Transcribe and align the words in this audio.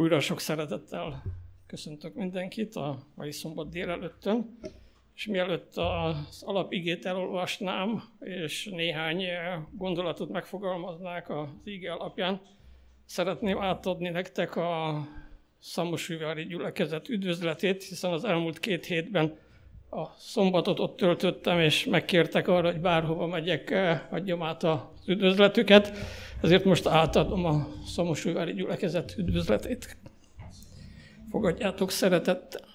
Újra 0.00 0.20
sok 0.20 0.40
szeretettel 0.40 1.22
köszöntök 1.66 2.14
mindenkit 2.14 2.74
a 2.74 2.98
mai 3.14 3.32
szombat 3.32 3.70
délelőttön, 3.70 4.58
és 5.14 5.26
mielőtt 5.26 5.76
az 5.76 6.42
alapigét 6.46 7.06
elolvasnám, 7.06 8.02
és 8.20 8.68
néhány 8.72 9.24
gondolatot 9.72 10.28
megfogalmaznák 10.28 11.30
az 11.30 11.48
ige 11.64 11.92
alapján, 11.92 12.40
szeretném 13.04 13.58
átadni 13.58 14.08
nektek 14.08 14.56
a 14.56 15.02
Szamosújvári 15.58 16.46
gyülekezet 16.46 17.08
üdvözletét, 17.08 17.82
hiszen 17.82 18.12
az 18.12 18.24
elmúlt 18.24 18.60
két 18.60 18.84
hétben 18.84 19.38
a 19.90 20.06
szombatot 20.16 20.78
ott 20.78 20.96
töltöttem, 20.96 21.58
és 21.58 21.84
megkértek 21.84 22.48
arra, 22.48 22.70
hogy 22.70 22.80
bárhova 22.80 23.26
megyek, 23.26 23.74
adjam 24.10 24.42
át 24.42 24.62
az 24.62 24.80
üdvözletüket, 25.06 25.96
ezért 26.42 26.64
most 26.64 26.86
átadom 26.86 27.44
a 27.44 27.66
Szamosújvári 27.86 28.52
gyülekezet 28.52 29.14
üdvözletét. 29.18 29.96
Fogadjátok 31.30 31.90
szeretettel. 31.90 32.68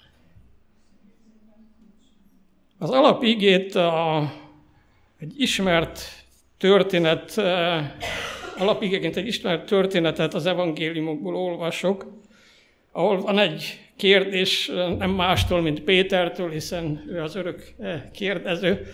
Az 2.78 2.90
alapigét 2.90 3.76
a, 3.76 4.32
egy 5.20 5.34
ismert 5.38 6.00
történet, 6.58 7.38
alapigéként 8.58 9.16
egy 9.16 9.28
ismert 9.28 9.66
történetet 9.66 10.34
az 10.34 10.46
evangéliumokból 10.46 11.36
olvasok, 11.36 12.22
ahol 12.92 13.22
van 13.22 13.40
egy 13.40 13.80
kérdés 13.96 14.72
nem 14.98 15.12
mástól, 15.12 15.62
mint 15.62 15.82
Pétertől, 15.82 16.50
hiszen 16.50 17.06
ő 17.08 17.22
az 17.22 17.36
örök 17.36 17.76
kérdező, 18.14 18.88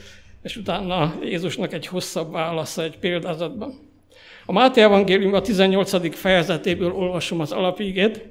és 0.44 0.58
utána 0.58 1.16
Jézusnak 1.22 1.74
egy 1.74 1.88
hosszabb 1.88 2.32
válasza 2.32 2.84
egy 2.84 2.98
példázatban. 2.98 3.91
A 4.46 4.52
Máté 4.52 4.82
Evangélium 4.82 5.34
a 5.34 5.42
18. 5.42 6.16
fejezetéből 6.16 6.92
olvasom 6.92 7.40
az 7.40 7.52
alapígét, 7.52 8.22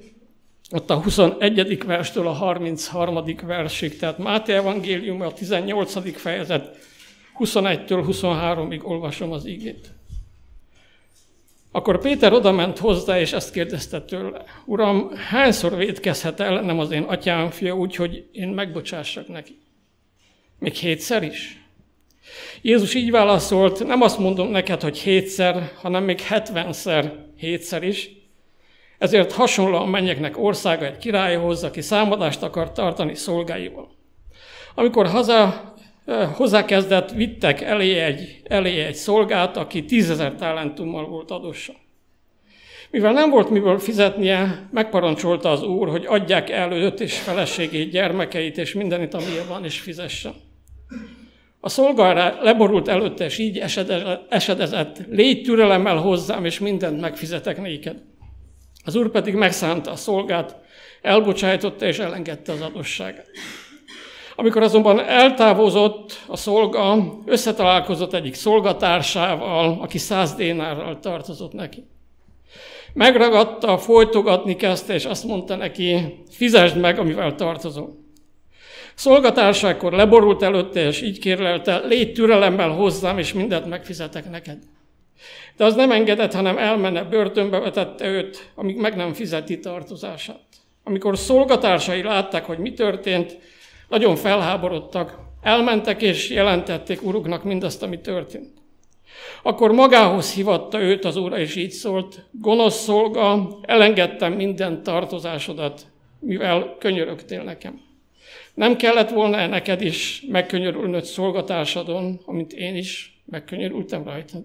ott 0.70 0.90
a 0.90 1.02
21. 1.02 1.84
verstől 1.84 2.26
a 2.26 2.32
33. 2.32 3.24
versig, 3.46 3.96
tehát 3.96 4.18
Máté 4.18 4.52
Evangélium 4.52 5.20
a 5.20 5.32
18. 5.32 6.16
fejezet 6.20 6.76
21-től 7.38 8.04
23-ig 8.08 8.82
olvasom 8.82 9.32
az 9.32 9.46
ígét. 9.46 9.92
Akkor 11.72 12.00
Péter 12.00 12.32
odament 12.32 12.78
hozzá, 12.78 13.20
és 13.20 13.32
ezt 13.32 13.52
kérdezte 13.52 14.02
tőle. 14.02 14.44
Uram, 14.64 15.10
hányszor 15.14 15.76
védkezhet 15.76 16.40
ellenem 16.40 16.78
az 16.78 16.90
én 16.90 17.02
atyám 17.02 17.50
fia 17.50 17.76
úgy, 17.76 17.94
hogy 17.94 18.28
én 18.32 18.48
megbocsássak 18.48 19.28
neki? 19.28 19.58
Még 20.58 20.74
hétszer 20.74 21.22
is? 21.22 21.64
Jézus 22.62 22.94
így 22.94 23.10
válaszolt, 23.10 23.86
nem 23.86 24.02
azt 24.02 24.18
mondom 24.18 24.48
neked, 24.48 24.80
hogy 24.80 24.98
hétszer, 24.98 25.72
hanem 25.80 26.04
még 26.04 26.20
hetvenszer, 26.20 27.12
hétszer 27.36 27.82
is. 27.82 28.10
Ezért 28.98 29.32
hasonlóan 29.32 29.88
menjeknek 29.88 30.38
országa 30.38 30.84
egy 30.84 30.98
királyhoz, 30.98 31.64
aki 31.64 31.80
számadást 31.80 32.42
akar 32.42 32.72
tartani 32.72 33.14
szolgáival. 33.14 33.88
Amikor 34.74 35.06
haza 35.06 35.74
hozzákezdett, 36.34 37.10
vittek 37.10 37.60
elé 37.60 37.98
egy, 37.98 38.40
elé 38.44 38.80
egy 38.80 38.94
szolgát, 38.94 39.56
aki 39.56 39.84
tízezer 39.84 40.34
talentummal 40.34 41.06
volt 41.06 41.30
adósa. 41.30 41.72
Mivel 42.90 43.12
nem 43.12 43.30
volt 43.30 43.50
miből 43.50 43.78
fizetnie, 43.78 44.68
megparancsolta 44.70 45.50
az 45.50 45.62
úr, 45.62 45.88
hogy 45.88 46.04
adják 46.06 46.50
el 46.50 46.72
és 46.72 47.18
feleségét, 47.18 47.90
gyermekeit 47.90 48.58
és 48.58 48.74
mindenit, 48.74 49.14
ami 49.14 49.24
van, 49.48 49.64
és 49.64 49.80
fizessen. 49.80 50.34
A 51.60 51.68
szolgára 51.68 52.42
leborult 52.42 52.88
előtte, 52.88 53.24
és 53.24 53.38
így 53.38 53.58
esedezett, 54.28 54.96
légy 55.10 55.42
türelemmel 55.42 55.96
hozzám, 55.96 56.44
és 56.44 56.58
mindent 56.58 57.00
megfizetek 57.00 57.60
néked. 57.60 58.02
Az 58.84 58.94
úr 58.94 59.10
pedig 59.10 59.34
megszánta 59.34 59.90
a 59.90 59.96
szolgát, 59.96 60.56
elbocsájtotta 61.02 61.86
és 61.86 61.98
elengedte 61.98 62.52
az 62.52 62.60
adosságát. 62.60 63.26
Amikor 64.36 64.62
azonban 64.62 65.00
eltávozott 65.00 66.20
a 66.26 66.36
szolga, 66.36 67.14
összetalálkozott 67.26 68.14
egyik 68.14 68.34
szolgatársával, 68.34 69.78
aki 69.80 69.98
száz 69.98 70.34
dénárral 70.34 70.98
tartozott 70.98 71.52
neki. 71.52 71.86
Megragadta, 72.92 73.78
folytogatni 73.78 74.56
kezdte, 74.56 74.94
és 74.94 75.04
azt 75.04 75.24
mondta 75.24 75.56
neki, 75.56 76.22
fizesd 76.30 76.76
meg, 76.76 76.98
amivel 76.98 77.34
tartozol. 77.34 77.99
Szolgatársákkor 79.00 79.92
leborult 79.92 80.42
előtte, 80.42 80.86
és 80.86 81.02
így 81.02 81.18
kérlelte, 81.18 81.78
légy 81.78 82.12
türelemmel 82.12 82.68
hozzám, 82.68 83.18
és 83.18 83.32
mindent 83.32 83.66
megfizetek 83.66 84.30
neked. 84.30 84.58
De 85.56 85.64
az 85.64 85.74
nem 85.74 85.90
engedett, 85.90 86.32
hanem 86.32 86.58
elmenne, 86.58 87.02
börtönbe 87.04 87.58
vetette 87.58 88.06
őt, 88.06 88.50
amíg 88.54 88.76
meg 88.76 88.96
nem 88.96 89.12
fizeti 89.12 89.58
tartozását. 89.58 90.46
Amikor 90.84 91.18
szolgatársai 91.18 92.02
látták, 92.02 92.44
hogy 92.44 92.58
mi 92.58 92.72
történt, 92.72 93.38
nagyon 93.88 94.16
felháborodtak, 94.16 95.18
elmentek 95.42 96.02
és 96.02 96.30
jelentették 96.30 97.02
uruknak 97.02 97.44
mindazt, 97.44 97.82
ami 97.82 98.00
történt. 98.00 98.52
Akkor 99.42 99.72
magához 99.72 100.34
hivatta 100.34 100.80
őt 100.80 101.04
az 101.04 101.16
úr, 101.16 101.38
és 101.38 101.56
így 101.56 101.70
szólt, 101.70 102.24
gonosz 102.30 102.82
szolga, 102.82 103.48
elengedtem 103.62 104.32
minden 104.32 104.82
tartozásodat, 104.82 105.86
mivel 106.18 106.76
könyörögtél 106.78 107.42
nekem. 107.42 107.88
Nem 108.54 108.76
kellett 108.76 109.10
volna 109.10 109.46
neked 109.46 109.80
is 109.80 110.24
megkönyörülnöd 110.28 111.04
szolgatársadon, 111.04 112.20
amint 112.24 112.52
én 112.52 112.76
is 112.76 113.22
megkönyörültem 113.26 114.04
rajtad. 114.04 114.44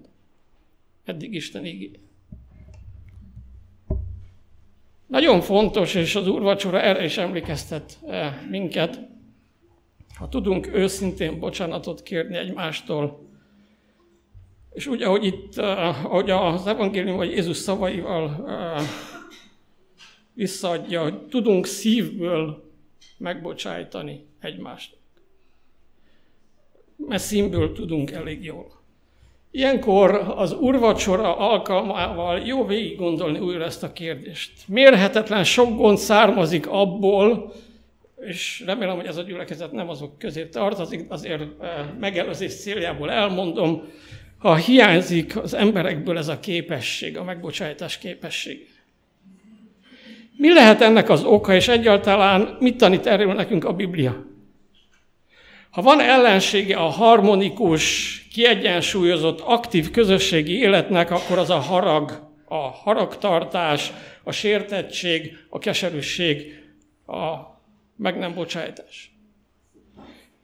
Eddig 1.03 1.33
Isten 1.33 1.65
ígé. 1.65 1.91
Nagyon 5.07 5.41
fontos, 5.41 5.95
és 5.95 6.15
az 6.15 6.27
úrvacsora 6.27 6.81
erre 6.81 7.03
is 7.03 7.17
emlékeztet 7.17 7.97
eh, 8.07 8.33
minket, 8.49 8.99
ha 10.17 10.29
tudunk 10.29 10.67
őszintén 10.73 11.39
bocsánatot 11.39 12.03
kérni 12.03 12.37
egymástól, 12.37 13.29
és 14.73 14.87
úgy, 14.87 15.01
ahogy 15.01 15.25
itt, 15.25 15.57
eh, 15.57 16.05
ahogy 16.05 16.29
az 16.29 16.67
evangélium 16.67 17.15
vagy 17.15 17.31
Jézus 17.31 17.57
szavaival 17.57 18.45
eh, 18.47 18.83
visszaadja, 20.33 21.01
hogy 21.01 21.21
tudunk 21.27 21.65
szívből 21.65 22.64
megbocsájtani 23.17 24.25
egymásnak. 24.39 24.99
Mert 26.95 27.23
színből 27.23 27.71
tudunk 27.71 28.11
elég 28.11 28.43
jól. 28.43 28.83
Ilyenkor 29.51 30.33
az 30.35 30.51
urvacsora 30.51 31.37
alkalmával 31.37 32.39
jó 32.39 32.65
végig 32.65 32.97
gondolni 32.97 33.39
újra 33.39 33.63
ezt 33.63 33.83
a 33.83 33.93
kérdést. 33.93 34.51
Mérhetetlen 34.67 35.43
sok 35.43 35.77
gond 35.77 35.97
származik 35.97 36.67
abból, 36.67 37.53
és 38.15 38.63
remélem, 38.65 38.95
hogy 38.95 39.05
ez 39.05 39.17
a 39.17 39.21
gyülekezet 39.21 39.71
nem 39.71 39.89
azok 39.89 40.17
közé 40.17 40.45
tartozik, 40.45 41.05
azért 41.09 41.41
eh, 41.41 41.85
megelőzés 41.99 42.55
céljából 42.55 43.11
elmondom, 43.11 43.83
ha 44.37 44.55
hiányzik 44.55 45.37
az 45.37 45.53
emberekből 45.53 46.17
ez 46.17 46.27
a 46.27 46.39
képesség, 46.39 47.17
a 47.17 47.23
megbocsájtás 47.23 47.97
képesség. 47.97 48.67
Mi 50.45 50.53
lehet 50.53 50.81
ennek 50.81 51.09
az 51.09 51.23
oka, 51.23 51.53
és 51.55 51.67
egyáltalán 51.67 52.57
mit 52.59 52.77
tanít 52.77 53.05
erről 53.05 53.33
nekünk 53.33 53.65
a 53.65 53.73
Biblia? 53.73 54.25
Ha 55.69 55.81
van 55.81 55.99
ellensége 55.99 56.77
a 56.77 56.89
harmonikus, 56.89 58.27
kiegyensúlyozott, 58.31 59.39
aktív 59.39 59.91
közösségi 59.91 60.57
életnek, 60.57 61.11
akkor 61.11 61.37
az 61.37 61.49
a 61.49 61.59
harag, 61.59 62.29
a 62.45 62.55
haragtartás, 62.55 63.91
a 64.23 64.31
sértettség, 64.31 65.37
a 65.49 65.59
keserűség, 65.59 66.63
a 67.07 67.35
meg 67.95 68.17
nem 68.17 68.33
bocsájtás. 68.33 69.11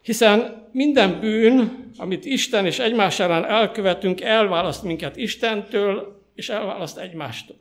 Hiszen 0.02 0.68
minden 0.72 1.20
bűn, 1.20 1.90
amit 1.98 2.26
Isten 2.26 2.66
és 2.66 2.80
egymás 2.80 3.20
ellen 3.20 3.46
elkövetünk, 3.46 4.22
elválaszt 4.22 4.84
minket 4.84 5.18
Istentől, 5.18 6.22
és 6.36 6.50
elválaszt 6.50 6.98
egymástól. 6.98 7.60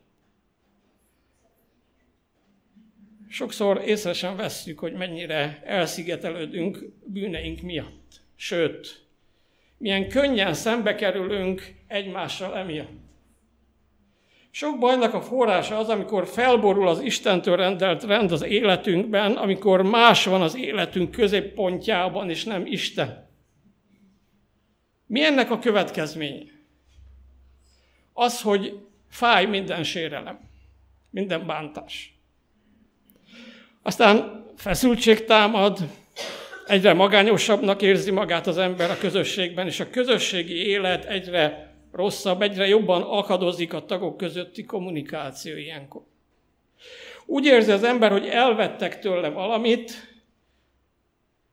Sokszor 3.33 3.83
észre 3.87 4.13
sem 4.13 4.37
vesszük, 4.37 4.79
hogy 4.79 4.93
mennyire 4.93 5.63
elszigetelődünk 5.65 6.79
bűneink 7.05 7.61
miatt. 7.61 8.21
Sőt, 8.37 9.07
milyen 9.77 10.09
könnyen 10.09 10.55
szembe 10.55 10.95
kerülünk 10.95 11.75
egymással 11.87 12.57
emiatt. 12.57 12.99
Sok 14.51 14.79
bajnak 14.79 15.15
a 15.15 15.23
forrása 15.23 15.79
az, 15.79 15.89
amikor 15.89 16.27
felborul 16.27 16.89
az 16.89 17.01
Istentől 17.01 17.57
rendelt 17.57 18.05
rend 18.05 18.33
az 18.33 18.43
életünkben, 18.43 19.33
amikor 19.33 19.83
más 19.83 20.25
van 20.25 20.43
az 20.43 20.57
életünk 20.57 21.11
középpontjában, 21.11 22.31
és 22.31 22.45
nem 22.45 22.67
Isten. 22.67 23.29
Mi 25.07 25.25
ennek 25.25 25.51
a 25.51 25.59
következménye? 25.59 26.51
Az, 28.13 28.43
hogy 28.43 28.87
fáj 29.09 29.47
minden 29.47 29.83
sérelem, 29.83 30.41
minden 31.11 31.47
bántás. 31.47 32.20
Aztán 33.83 34.45
feszültség 34.57 35.25
támad, 35.25 35.79
egyre 36.67 36.93
magányosabbnak 36.93 37.83
érzi 37.83 38.11
magát 38.11 38.47
az 38.47 38.59
ember 38.59 38.91
a 38.91 38.99
közösségben, 38.99 39.67
és 39.67 39.81
a 39.81 39.91
közösségi 39.91 40.67
élet 40.67 41.05
egyre 41.05 41.75
rosszabb, 41.93 42.43
egyre 42.43 42.67
jobban 42.67 43.03
akadozik 43.03 43.73
a 43.73 43.85
tagok 43.85 44.17
közötti 44.17 44.65
kommunikáció 44.65 45.57
ilyenkor. 45.57 46.03
Úgy 47.27 47.45
érzi 47.45 47.71
az 47.71 47.85
ember, 47.85 48.11
hogy 48.11 48.27
elvettek 48.27 48.99
tőle 48.99 49.29
valamit, 49.29 49.93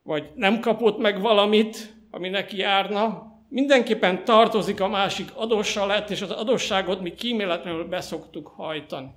vagy 0.03 0.29
nem 0.35 0.59
kapott 0.59 0.97
meg 0.97 1.21
valamit, 1.21 1.95
ami 2.11 2.29
neki 2.29 2.57
járna, 2.57 3.35
mindenképpen 3.49 4.23
tartozik 4.25 4.81
a 4.81 4.87
másik 4.87 5.29
adóssa 5.33 5.85
lett, 5.85 6.09
és 6.09 6.21
az 6.21 6.31
adósságot 6.31 7.01
mi 7.01 7.13
kíméletlenül 7.13 7.85
beszoktuk 7.85 8.47
hajtani. 8.47 9.07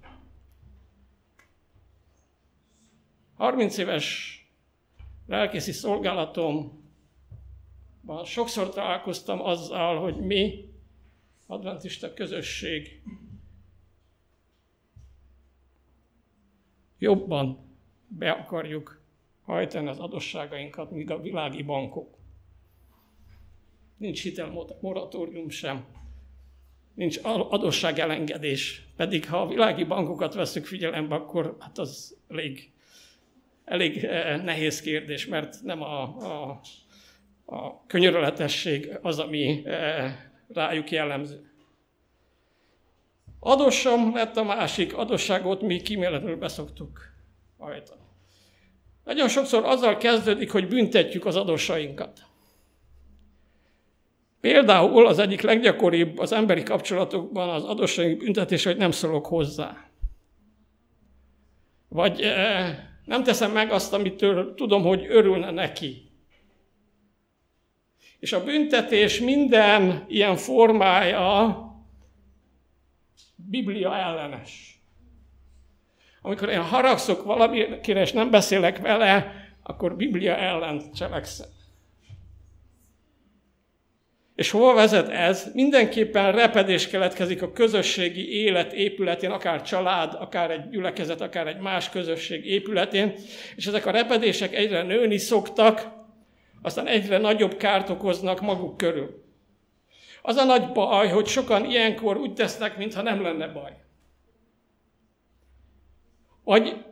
30 3.41 3.77
éves 3.77 4.39
lelkészi 5.27 5.73
szolgálatomban 5.73 8.25
sokszor 8.25 8.69
találkoztam 8.69 9.43
azzal, 9.43 10.01
hogy 10.01 10.17
mi, 10.17 10.69
adventista 11.47 12.15
közösség, 12.15 13.03
jobban 16.99 17.77
be 18.09 18.31
akarjuk 18.31 19.03
hajtani 19.43 19.89
az 19.89 19.99
adosságainkat, 19.99 20.91
míg 20.91 21.11
a 21.11 21.21
világi 21.21 21.63
bankok. 21.63 22.19
Nincs 23.97 24.23
hitelmoratórium 24.23 25.49
sem, 25.49 25.85
nincs 26.95 27.19
adosságelengedés. 27.23 28.87
Pedig 28.97 29.29
ha 29.29 29.41
a 29.41 29.49
világi 29.49 29.85
bankokat 29.85 30.35
veszük 30.35 30.67
figyelembe, 30.67 31.15
akkor 31.15 31.57
hát 31.61 31.79
az 31.79 32.17
elég, 32.29 32.73
elég 33.71 34.05
eh, 34.05 34.43
nehéz 34.43 34.81
kérdés, 34.81 35.27
mert 35.27 35.63
nem 35.63 35.83
a, 35.83 36.03
a, 36.03 36.61
a 37.45 37.87
könyörületesség 37.87 38.99
az, 39.03 39.19
ami 39.19 39.63
eh, 39.67 40.15
rájuk 40.49 40.91
jellemző. 40.91 41.51
Adossam 43.41 44.15
lett 44.15 44.37
a 44.37 44.45
másik, 44.45 44.97
adosságot 44.97 45.63
mi 45.63 45.81
kíméletlenül 45.81 46.37
beszoktuk 46.37 47.01
hajtani. 47.59 48.01
Nagyon 49.05 49.29
sokszor 49.29 49.65
azzal 49.65 49.97
kezdődik, 49.97 50.51
hogy 50.51 50.69
büntetjük 50.69 51.27
az 51.27 51.37
adossainkat. 51.37 52.21
Például 54.41 55.07
az 55.07 55.19
egyik 55.19 55.41
leggyakoribb 55.41 56.19
az 56.19 56.33
emberi 56.33 56.63
kapcsolatokban 56.63 57.49
az 57.49 57.65
adóssági 57.65 58.15
büntetés, 58.15 58.65
hogy 58.65 58.77
nem 58.77 58.91
szólok 58.91 59.27
hozzá. 59.27 59.91
Vagy 61.89 62.21
e, 62.21 62.90
nem 63.05 63.23
teszem 63.23 63.53
meg 63.53 63.71
azt, 63.71 63.93
amitől 63.93 64.55
tudom, 64.55 64.83
hogy 64.83 65.07
örülne 65.09 65.51
neki. 65.51 66.11
És 68.19 68.33
a 68.33 68.45
büntetés 68.45 69.21
minden 69.21 70.05
ilyen 70.09 70.37
formája 70.37 71.59
Biblia 73.37 73.97
ellenes. 73.97 74.81
Amikor 76.23 76.49
én 76.49 76.63
haragszok 76.63 77.25
valamire, 77.25 77.81
és 77.81 78.13
nem 78.13 78.31
beszélek 78.31 78.79
vele, 78.79 79.33
akkor 79.63 79.97
Biblia 79.97 80.37
ellen 80.37 80.93
cselekszem. 80.93 81.49
És 84.41 84.51
hova 84.51 84.75
vezet 84.75 85.09
ez? 85.09 85.51
Mindenképpen 85.55 86.33
repedés 86.33 86.89
keletkezik 86.89 87.43
a 87.43 87.53
közösségi 87.53 88.43
élet 88.43 88.73
épületén, 88.73 89.31
akár 89.31 89.63
család, 89.63 90.15
akár 90.15 90.51
egy 90.51 90.69
gyülekezet, 90.69 91.21
akár 91.21 91.47
egy 91.47 91.59
más 91.59 91.91
közösség 91.91 92.47
épületén, 92.47 93.15
és 93.57 93.67
ezek 93.67 93.87
a 93.87 93.91
repedések 93.91 94.55
egyre 94.55 94.83
nőni 94.83 95.19
szoktak, 95.19 95.89
aztán 96.63 96.87
egyre 96.87 97.19
nagyobb 97.19 97.57
kárt 97.57 97.89
okoznak 97.89 98.41
maguk 98.41 98.77
körül. 98.77 99.25
Az 100.23 100.37
a 100.37 100.45
nagy 100.45 100.73
baj, 100.73 101.09
hogy 101.09 101.27
sokan 101.27 101.65
ilyenkor 101.65 102.17
úgy 102.17 102.33
tesznek, 102.33 102.77
mintha 102.77 103.03
nem 103.03 103.23
lenne 103.23 103.47
baj. 103.47 103.73
Vagy 106.45 106.85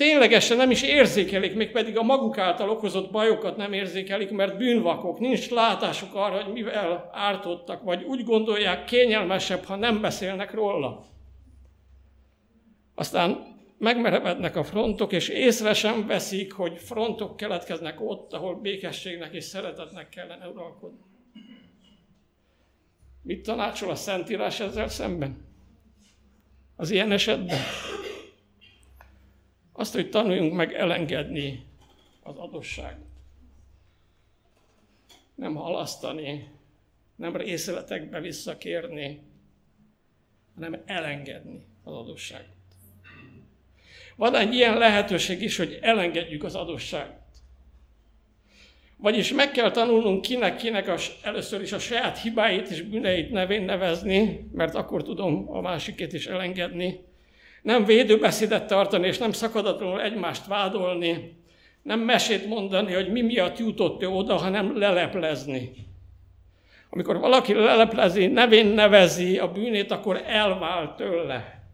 ténylegesen 0.00 0.56
nem 0.56 0.70
is 0.70 0.82
érzékelik, 0.82 1.54
még 1.54 1.70
pedig 1.70 1.96
a 1.98 2.02
maguk 2.02 2.38
által 2.38 2.70
okozott 2.70 3.10
bajokat 3.10 3.56
nem 3.56 3.72
érzékelik, 3.72 4.30
mert 4.30 4.56
bűnvakok, 4.56 5.18
nincs 5.18 5.50
látásuk 5.50 6.14
arra, 6.14 6.42
hogy 6.42 6.52
mivel 6.52 7.10
ártottak, 7.12 7.82
vagy 7.82 8.02
úgy 8.02 8.24
gondolják 8.24 8.84
kényelmesebb, 8.84 9.64
ha 9.64 9.76
nem 9.76 10.00
beszélnek 10.00 10.54
róla. 10.54 11.04
Aztán 12.94 13.56
megmerevednek 13.78 14.56
a 14.56 14.64
frontok, 14.64 15.12
és 15.12 15.28
észre 15.28 15.74
sem 15.74 16.06
veszik, 16.06 16.52
hogy 16.52 16.78
frontok 16.78 17.36
keletkeznek 17.36 18.00
ott, 18.00 18.32
ahol 18.32 18.60
békességnek 18.60 19.34
és 19.34 19.44
szeretetnek 19.44 20.08
kellene 20.08 20.48
uralkodni. 20.48 21.00
Mit 23.22 23.42
tanácsol 23.42 23.90
a 23.90 23.94
Szentírás 23.94 24.60
ezzel 24.60 24.88
szemben? 24.88 25.48
Az 26.76 26.90
ilyen 26.90 27.12
esetben? 27.12 27.58
Azt, 29.80 29.94
hogy 29.94 30.10
tanuljunk 30.10 30.52
meg 30.52 30.72
elengedni 30.72 31.64
az 32.22 32.36
adosságot. 32.36 33.06
Nem 35.34 35.54
halasztani, 35.54 36.48
nem 37.16 37.36
részletekbe 37.36 38.20
visszakérni, 38.20 39.22
hanem 40.54 40.82
elengedni 40.86 41.66
az 41.84 41.92
adosságot. 41.92 42.56
Van 44.16 44.34
egy 44.34 44.54
ilyen 44.54 44.78
lehetőség 44.78 45.42
is, 45.42 45.56
hogy 45.56 45.78
elengedjük 45.82 46.44
az 46.44 46.54
adosságot. 46.54 47.42
Vagyis 48.96 49.32
meg 49.32 49.50
kell 49.50 49.70
tanulnunk 49.70 50.22
kinek-kinek 50.22 50.88
a, 50.88 50.96
először 51.22 51.60
is 51.60 51.72
a 51.72 51.78
saját 51.78 52.18
hibáit 52.18 52.70
és 52.70 52.82
bűneit 52.82 53.30
nevén 53.30 53.62
nevezni, 53.62 54.48
mert 54.52 54.74
akkor 54.74 55.02
tudom 55.02 55.50
a 55.50 55.60
másikét 55.60 56.12
is 56.12 56.26
elengedni, 56.26 57.08
nem 57.62 57.84
védőbeszédet 57.84 58.66
tartani, 58.66 59.06
és 59.06 59.18
nem 59.18 59.32
szakadatlanul 59.32 60.02
egymást 60.02 60.46
vádolni, 60.46 61.38
nem 61.82 62.00
mesét 62.00 62.46
mondani, 62.46 62.92
hogy 62.92 63.12
mi 63.12 63.20
miatt 63.20 63.58
jutott 63.58 64.02
ő 64.02 64.08
oda, 64.08 64.36
hanem 64.36 64.78
leleplezni. 64.78 65.72
Amikor 66.90 67.18
valaki 67.18 67.54
leleplezi, 67.54 68.26
nevén 68.26 68.66
nevezi 68.66 69.38
a 69.38 69.52
bűnét, 69.52 69.90
akkor 69.90 70.22
elvál 70.26 70.94
tőle. 70.94 71.64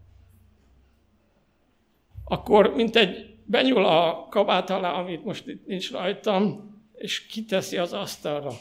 Akkor, 2.25 2.75
mint 2.75 2.95
egy 2.95 3.35
benyúl 3.45 3.85
a 3.85 4.27
kabát 4.29 4.69
alá, 4.69 4.91
amit 4.91 5.23
most 5.23 5.47
itt 5.47 5.65
nincs 5.65 5.91
rajtam, 5.91 6.71
és 6.93 7.25
kiteszi 7.25 7.77
az 7.77 7.93
asztalra. 7.93 8.51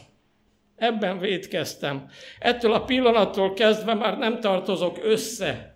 Ebben 0.76 1.18
védkeztem. 1.18 2.08
Ettől 2.38 2.72
a 2.72 2.84
pillanattól 2.84 3.52
kezdve 3.52 3.94
már 3.94 4.18
nem 4.18 4.40
tartozok 4.40 4.98
össze 5.02 5.75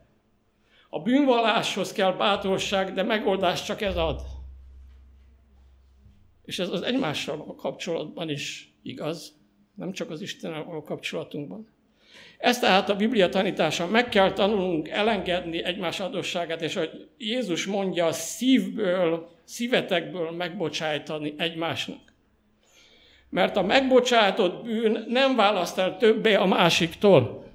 a 0.91 1.01
bűnvalláshoz 1.01 1.93
kell 1.93 2.13
bátorság, 2.13 2.93
de 2.93 3.03
megoldást 3.03 3.65
csak 3.65 3.81
ez 3.81 3.97
ad. 3.97 4.23
És 6.45 6.59
ez 6.59 6.69
az 6.69 6.83
egymással 6.83 7.45
a 7.49 7.55
kapcsolatban 7.55 8.29
is 8.29 8.75
igaz, 8.83 9.39
nem 9.75 9.93
csak 9.93 10.11
az 10.11 10.21
Istennel 10.21 10.65
való 10.65 10.83
kapcsolatunkban. 10.83 11.69
Ez 12.39 12.59
tehát 12.59 12.89
a 12.89 12.97
Biblia 12.97 13.29
tanítása, 13.29 13.87
meg 13.87 14.09
kell 14.09 14.33
tanulnunk 14.33 14.89
elengedni 14.89 15.65
egymás 15.65 16.01
adosságát, 16.01 16.63
és 16.63 16.75
hogy 16.75 17.09
Jézus 17.19 17.67
mondja, 17.67 18.13
szívből, 18.13 19.29
szívetekből 19.45 20.31
megbocsájtani 20.31 21.35
egymásnak. 21.39 22.13
Mert 23.29 23.57
a 23.57 23.63
megbocsátott 23.63 24.65
bűn 24.65 25.05
nem 25.09 25.37
választ 25.37 25.79
el 25.79 25.97
többé 25.97 26.35
a 26.35 26.47
másiktól. 26.47 27.50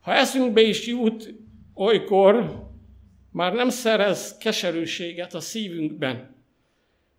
Ha 0.00 0.14
eszünkbe 0.14 0.60
is 0.60 0.86
jut 0.86 1.34
olykor, 1.74 2.68
már 3.32 3.52
nem 3.52 3.68
szerez 3.68 4.36
keserűséget 4.38 5.34
a 5.34 5.40
szívünkben. 5.40 6.36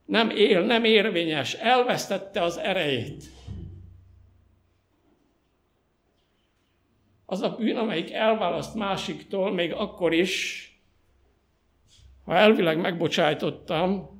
Nem 0.05 0.29
él, 0.29 0.61
nem 0.61 0.83
érvényes, 0.83 1.53
elvesztette 1.53 2.41
az 2.41 2.57
erejét. 2.57 3.23
Az 7.25 7.41
a 7.41 7.55
bűn, 7.55 7.75
amelyik 7.75 8.11
elválaszt 8.11 8.75
másiktól, 8.75 9.51
még 9.51 9.73
akkor 9.73 10.13
is, 10.13 10.65
ha 12.23 12.35
elvileg 12.35 12.77
megbocsájtottam, 12.77 14.19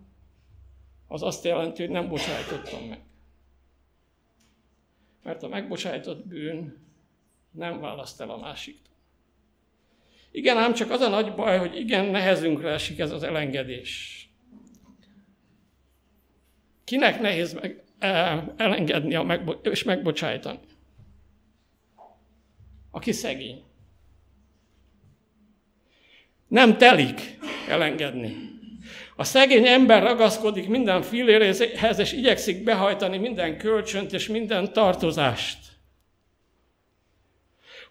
az 1.07 1.23
azt 1.23 1.43
jelenti, 1.43 1.81
hogy 1.81 1.91
nem 1.91 2.07
bocsájtottam 2.07 2.87
meg. 2.87 2.99
Mert 5.23 5.43
a 5.43 5.47
megbocsájtott 5.47 6.27
bűn 6.27 6.90
nem 7.51 7.79
választ 7.79 8.22
el 8.22 8.29
a 8.29 8.38
másiktól. 8.38 8.96
Igen, 10.31 10.58
ám 10.58 10.74
csak 10.74 10.91
az 10.91 11.01
a 11.01 11.10
nagy 11.10 11.34
baj, 11.34 11.58
hogy 11.58 11.75
igen, 11.75 12.05
nehezünkre 12.05 12.70
esik 12.70 13.00
ez 13.00 13.12
az 13.12 13.24
elengedés. 13.24 14.20
Kinek 16.84 17.20
nehéz 17.20 17.53
meg, 17.53 17.84
elengedni 18.58 19.15
a 19.15 19.24
megbo- 19.24 19.65
és 19.65 19.84
megbocsájtani? 19.84 20.60
Aki 22.91 23.12
szegény. 23.12 23.63
Nem 26.48 26.77
telik 26.77 27.39
elengedni. 27.67 28.50
A 29.15 29.24
szegény 29.24 29.67
ember 29.67 30.03
ragaszkodik 30.03 30.67
minden 30.67 31.01
filléréhez, 31.01 32.00
és 32.00 32.13
igyekszik 32.13 32.63
behajtani 32.63 33.17
minden 33.17 33.58
kölcsönt 33.58 34.13
és 34.13 34.27
minden 34.27 34.74
tartozást. 34.74 35.70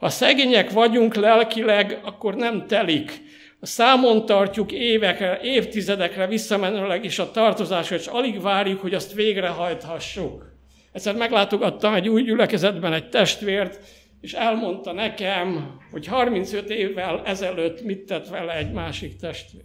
Ha 0.00 0.08
szegények 0.08 0.70
vagyunk 0.70 1.14
lelkileg, 1.14 2.00
akkor 2.02 2.34
nem 2.34 2.66
telik. 2.66 3.12
Számon 3.60 4.26
tartjuk 4.26 4.72
évekre, 4.72 5.40
évtizedekre 5.40 6.26
visszamenőleg 6.26 7.04
is 7.04 7.18
a 7.18 7.30
tartozásra, 7.30 7.96
és 7.96 8.06
alig 8.06 8.40
várjuk, 8.40 8.80
hogy 8.80 8.94
azt 8.94 9.12
végrehajthassuk. 9.12 10.52
Egyszer 10.92 11.16
meglátogattam 11.16 11.94
egy 11.94 12.08
új 12.08 12.22
gyülekezetben 12.22 12.92
egy 12.92 13.08
testvért, 13.08 13.80
és 14.20 14.32
elmondta 14.32 14.92
nekem, 14.92 15.78
hogy 15.90 16.06
35 16.06 16.70
évvel 16.70 17.22
ezelőtt 17.24 17.82
mit 17.82 18.06
tett 18.06 18.28
vele 18.28 18.56
egy 18.56 18.72
másik 18.72 19.16
testvér. 19.16 19.64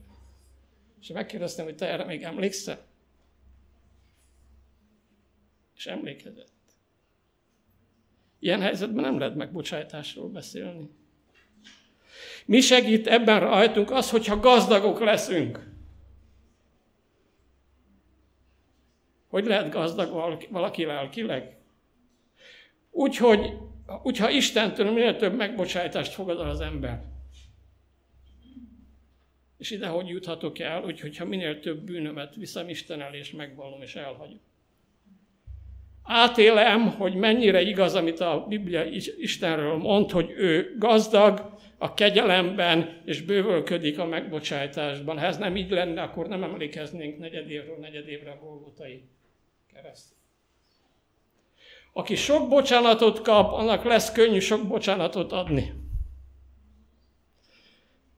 És 1.01 1.07
megkérdeztem, 1.07 1.65
hogy 1.65 1.75
te 1.75 1.87
erre 1.87 2.05
még 2.05 2.23
emlékszel? 2.23 2.85
És 5.75 5.85
emlékezett. 5.85 6.54
Ilyen 8.45 8.61
helyzetben 8.61 9.03
nem 9.03 9.19
lehet 9.19 9.35
megbocsájtásról 9.35 10.29
beszélni. 10.29 10.89
Mi 12.45 12.61
segít 12.61 13.07
ebben 13.07 13.39
rajtunk 13.39 13.91
az, 13.91 14.09
hogyha 14.09 14.39
gazdagok 14.39 14.99
leszünk. 14.99 15.59
Hogy 19.27 19.45
lehet 19.45 19.71
gazdag 19.71 20.11
valaki 20.49 20.85
lelkileg? 20.85 21.57
Úgyhogy, 22.91 23.57
hogyha 23.85 24.29
Istentől 24.29 24.91
minél 24.91 25.15
több 25.15 25.35
megbocsájtást 25.35 26.13
fogad 26.13 26.39
az 26.39 26.61
ember. 26.61 27.03
És 29.57 29.71
ide 29.71 29.87
hogy 29.87 30.07
juthatok 30.07 30.59
el? 30.59 30.83
Úgyhogy 30.83 31.17
ha 31.17 31.25
minél 31.25 31.59
több 31.59 31.79
bűnömet 31.83 32.35
viszem 32.35 32.69
Isten 32.69 33.01
elé, 33.01 33.17
és 33.17 33.31
megvallom, 33.31 33.81
és 33.81 33.95
elhagyom. 33.95 34.39
Átélem, 36.05 36.91
hogy 36.91 37.15
mennyire 37.15 37.61
igaz, 37.61 37.95
amit 37.95 38.19
a 38.19 38.45
Biblia 38.47 38.83
Istenről 39.17 39.77
mond, 39.77 40.11
hogy 40.11 40.31
ő 40.37 40.75
gazdag, 40.79 41.53
a 41.77 41.93
kegyelemben, 41.93 43.01
és 43.05 43.21
bővölködik 43.21 43.99
a 43.99 44.05
megbocsájtásban. 44.05 45.19
Ha 45.19 45.25
ez 45.25 45.37
nem 45.37 45.55
így 45.55 45.69
lenne, 45.69 46.01
akkor 46.01 46.27
nem 46.27 46.43
emlékeznénk 46.43 47.17
negyedévről 47.17 47.77
negyedévre 47.77 48.31
a 48.31 48.37
Golgotai 48.43 49.03
kereszt. 49.73 50.13
Aki 51.93 52.15
sok 52.15 52.49
bocsánatot 52.49 53.21
kap, 53.21 53.53
annak 53.53 53.83
lesz 53.83 54.11
könnyű 54.11 54.39
sok 54.39 54.67
bocsánatot 54.67 55.31
adni. 55.31 55.73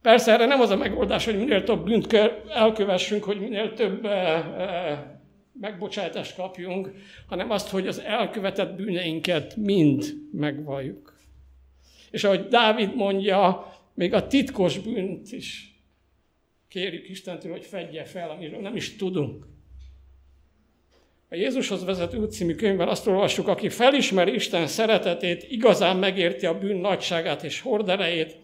Persze 0.02 0.32
erre 0.32 0.46
nem 0.46 0.60
az 0.60 0.70
a 0.70 0.76
megoldás, 0.76 1.24
hogy 1.24 1.38
minél 1.38 1.64
több 1.64 1.84
bűnt 1.84 2.12
elkövessünk, 2.48 3.24
hogy 3.24 3.40
minél 3.40 3.72
több 3.72 4.04
eh, 4.04 4.58
eh, 4.58 4.98
megbocsátást 5.60 6.34
kapjunk, 6.34 6.92
hanem 7.26 7.50
azt, 7.50 7.68
hogy 7.68 7.86
az 7.86 7.98
elkövetett 7.98 8.76
bűneinket 8.76 9.56
mind 9.56 10.14
megvalljuk. 10.32 11.16
És 12.10 12.24
ahogy 12.24 12.46
Dávid 12.46 12.94
mondja, 12.94 13.72
még 13.94 14.14
a 14.14 14.26
titkos 14.26 14.78
bűnt 14.78 15.32
is 15.32 15.78
kérjük 16.68 17.08
Istentől, 17.08 17.52
hogy 17.52 17.64
fedje 17.64 18.04
fel, 18.04 18.30
amiről 18.30 18.60
nem 18.60 18.76
is 18.76 18.96
tudunk. 18.96 19.46
A 21.30 21.34
Jézushoz 21.34 21.84
vezető 21.84 22.24
című 22.24 22.54
könyvben 22.54 22.88
azt 22.88 23.06
olvassuk, 23.06 23.48
aki 23.48 23.68
felismeri 23.68 24.34
Isten 24.34 24.66
szeretetét, 24.66 25.46
igazán 25.50 25.96
megérti 25.96 26.46
a 26.46 26.58
bűn 26.58 26.76
nagyságát 26.76 27.42
és 27.42 27.60
horderejét, 27.60 28.36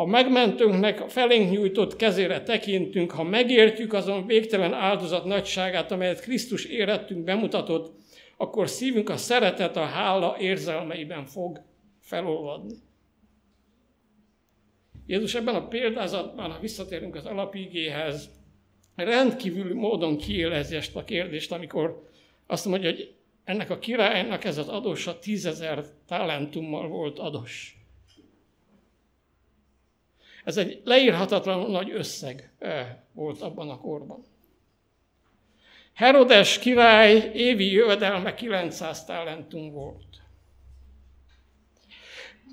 ha 0.00 0.06
megmentőnknek 0.06 1.00
a 1.00 1.08
felénk 1.08 1.50
nyújtott 1.50 1.96
kezére 1.96 2.42
tekintünk, 2.42 3.10
ha 3.10 3.22
megértjük 3.22 3.92
azon 3.92 4.26
végtelen 4.26 4.72
áldozat 4.72 5.24
nagyságát, 5.24 5.92
amelyet 5.92 6.20
Krisztus 6.20 6.64
érettünk 6.64 7.24
bemutatott, 7.24 7.94
akkor 8.36 8.68
szívünk 8.68 9.08
a 9.08 9.16
szeretet, 9.16 9.76
a 9.76 9.84
hála 9.84 10.36
érzelmeiben 10.38 11.26
fog 11.26 11.60
felolvadni. 11.98 12.74
Jézus 15.06 15.34
ebben 15.34 15.54
a 15.54 15.68
példázatban, 15.68 16.50
ha 16.50 16.60
visszatérünk 16.60 17.14
az 17.14 17.26
alapigéhez, 17.26 18.30
rendkívüli 18.94 19.74
módon 19.74 20.16
kiélezi 20.16 20.76
ezt 20.76 20.96
a 20.96 21.04
kérdést, 21.04 21.52
amikor 21.52 22.08
azt 22.46 22.66
mondja, 22.66 22.90
hogy 22.90 23.14
ennek 23.44 23.70
a 23.70 23.78
királynak 23.78 24.44
ez 24.44 24.58
az 24.58 24.68
adósa 24.68 25.18
tízezer 25.18 25.84
talentummal 26.06 26.88
volt 26.88 27.18
adós. 27.18 27.79
Ez 30.44 30.56
egy 30.56 30.80
leírhatatlanul 30.84 31.70
nagy 31.70 31.90
összeg 31.90 32.52
eh, 32.58 32.86
volt 33.12 33.40
abban 33.40 33.70
a 33.70 33.78
korban. 33.78 34.24
Herodes 35.94 36.58
király 36.58 37.30
évi 37.34 37.72
jövedelme 37.72 38.34
900 38.34 39.04
talentum 39.04 39.72
volt. 39.72 40.22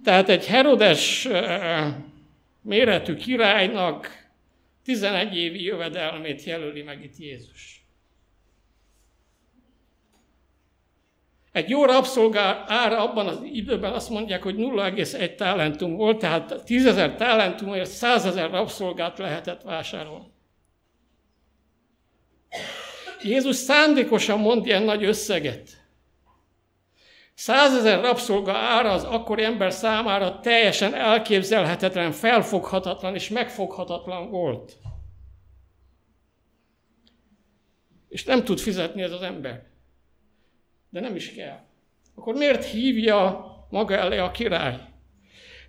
Tehát 0.03 0.29
egy 0.29 0.45
Herodes 0.45 1.25
eh, 1.25 1.95
méretű 2.61 3.15
királynak 3.15 4.27
11 4.83 5.35
évi 5.35 5.63
jövedelmét 5.63 6.43
jelöli 6.43 6.81
meg 6.81 7.03
itt 7.03 7.17
Jézus. 7.17 7.86
Egy 11.57 11.69
jó 11.69 11.85
rabszolgá 11.85 12.63
ára 12.67 13.09
abban 13.09 13.27
az 13.27 13.39
időben 13.43 13.93
azt 13.93 14.09
mondják, 14.09 14.43
hogy 14.43 14.55
0,1 14.55 15.35
talentum 15.35 15.95
volt, 15.95 16.19
tehát 16.19 16.63
10 16.65 16.85
ezer 16.85 17.15
talentumért 17.15 17.89
100 17.89 18.25
ezer 18.25 18.49
rabszolgát 18.49 19.17
lehetett 19.17 19.61
vásárolni. 19.61 20.25
Jézus 23.23 23.55
szándékosan 23.55 24.39
mond 24.39 24.65
ilyen 24.65 24.83
nagy 24.83 25.03
összeget. 25.03 25.69
Százezer 27.33 28.01
rabszolga 28.01 28.53
ára 28.53 28.91
az 28.91 29.03
akkori 29.03 29.43
ember 29.43 29.73
számára 29.73 30.39
teljesen 30.39 30.93
elképzelhetetlen, 30.93 32.11
felfoghatatlan 32.11 33.13
és 33.13 33.29
megfoghatatlan 33.29 34.29
volt. 34.29 34.77
És 38.09 38.23
nem 38.23 38.43
tud 38.43 38.59
fizetni 38.59 39.01
ez 39.01 39.11
az 39.11 39.21
ember 39.21 39.75
de 40.89 40.99
nem 40.99 41.15
is 41.15 41.33
kell. 41.33 41.59
Akkor 42.15 42.35
miért 42.35 42.65
hívja 42.65 43.45
maga 43.69 43.95
elé 43.95 44.17
a 44.17 44.31
király? 44.31 44.79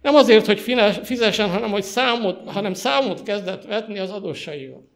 Nem 0.02 0.14
azért, 0.14 0.46
hogy 0.46 0.60
fizessen, 1.02 1.50
hanem, 1.50 1.70
hogy 1.70 1.82
számot, 1.82 2.50
hanem 2.50 2.74
számot 2.74 3.22
kezdett 3.22 3.64
vetni 3.64 3.98
az 3.98 4.10
adóssaival. 4.10 4.88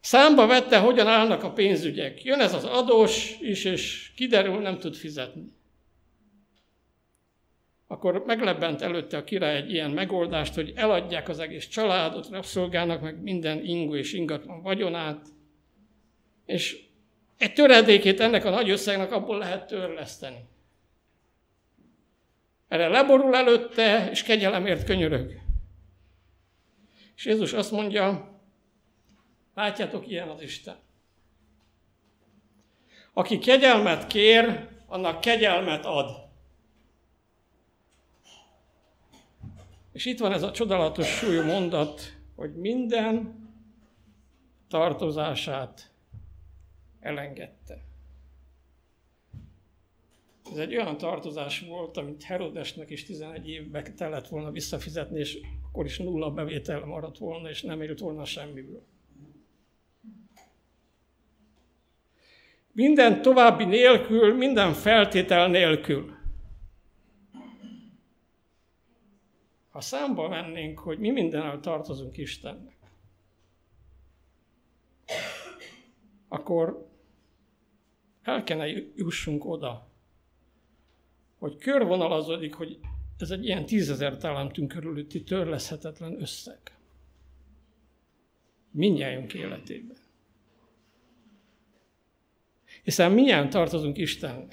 Számba 0.00 0.46
vette, 0.46 0.78
hogyan 0.78 1.06
állnak 1.06 1.42
a 1.42 1.52
pénzügyek. 1.52 2.24
Jön 2.24 2.40
ez 2.40 2.54
az 2.54 2.64
adós 2.64 3.36
is, 3.40 3.64
és 3.64 4.12
kiderül, 4.16 4.58
nem 4.58 4.78
tud 4.78 4.94
fizetni. 4.94 5.56
Akkor 7.86 8.22
meglebbent 8.26 8.82
előtte 8.82 9.16
a 9.16 9.24
király 9.24 9.56
egy 9.56 9.72
ilyen 9.72 9.90
megoldást, 9.90 10.54
hogy 10.54 10.72
eladják 10.74 11.28
az 11.28 11.38
egész 11.38 11.66
családot, 11.68 12.28
rabszolgának 12.30 13.00
meg 13.00 13.22
minden 13.22 13.64
ingu 13.64 13.94
és 13.94 14.12
ingatlan 14.12 14.62
vagyonát, 14.62 15.26
és 16.46 16.87
egy 17.38 17.52
töredékét 17.52 18.20
ennek 18.20 18.44
a 18.44 18.50
nagy 18.50 18.70
összegnek 18.70 19.12
abból 19.12 19.38
lehet 19.38 19.66
törleszteni. 19.66 20.48
Erre 22.68 22.88
leborul 22.88 23.36
előtte, 23.36 24.10
és 24.10 24.22
kegyelemért 24.22 24.84
könyörög. 24.84 25.40
És 27.16 27.24
Jézus 27.24 27.52
azt 27.52 27.70
mondja, 27.70 28.30
látjátok, 29.54 30.08
ilyen 30.08 30.28
az 30.28 30.42
Isten. 30.42 30.76
Aki 33.12 33.38
kegyelmet 33.38 34.06
kér, 34.06 34.68
annak 34.86 35.20
kegyelmet 35.20 35.84
ad. 35.84 36.26
És 39.92 40.04
itt 40.04 40.18
van 40.18 40.32
ez 40.32 40.42
a 40.42 40.50
csodálatos 40.50 41.06
súlyú 41.06 41.42
mondat, 41.42 42.16
hogy 42.36 42.54
minden 42.54 43.36
tartozását 44.68 45.90
elengedte. 47.08 47.82
Ez 50.50 50.58
egy 50.58 50.76
olyan 50.76 50.98
tartozás 50.98 51.60
volt, 51.60 51.96
amit 51.96 52.22
Herodesnek 52.22 52.90
is 52.90 53.04
11 53.04 53.48
évbe 53.48 53.82
kellett 53.82 54.28
volna 54.28 54.50
visszafizetni, 54.50 55.18
és 55.18 55.38
akkor 55.68 55.84
is 55.84 55.98
nulla 55.98 56.30
bevétel 56.30 56.84
maradt 56.84 57.18
volna, 57.18 57.48
és 57.48 57.62
nem 57.62 57.82
élt 57.82 57.98
volna 57.98 58.24
semmiből. 58.24 58.82
Minden 62.72 63.22
további 63.22 63.64
nélkül, 63.64 64.34
minden 64.34 64.72
feltétel 64.72 65.48
nélkül. 65.48 66.16
Ha 69.70 69.80
számba 69.80 70.28
vennénk, 70.28 70.78
hogy 70.78 70.98
mi 70.98 71.10
mindennel 71.10 71.60
tartozunk 71.60 72.16
Istennek, 72.16 72.76
akkor 76.28 76.87
el 78.28 78.44
kellene 78.44 78.82
jussunk 78.94 79.44
oda, 79.44 79.88
hogy 81.38 81.56
körvonalazódik, 81.56 82.54
hogy 82.54 82.78
ez 83.18 83.30
egy 83.30 83.44
ilyen 83.44 83.66
tízezer 83.66 84.16
talentunk 84.16 84.68
körülötti 84.68 85.22
törleszhetetlen 85.22 86.20
összeg. 86.20 86.58
Mindjárt 88.70 89.34
életében. 89.34 89.96
Hiszen 92.82 93.12
minnyáján 93.12 93.50
tartozunk 93.50 93.96
Isten 93.96 94.48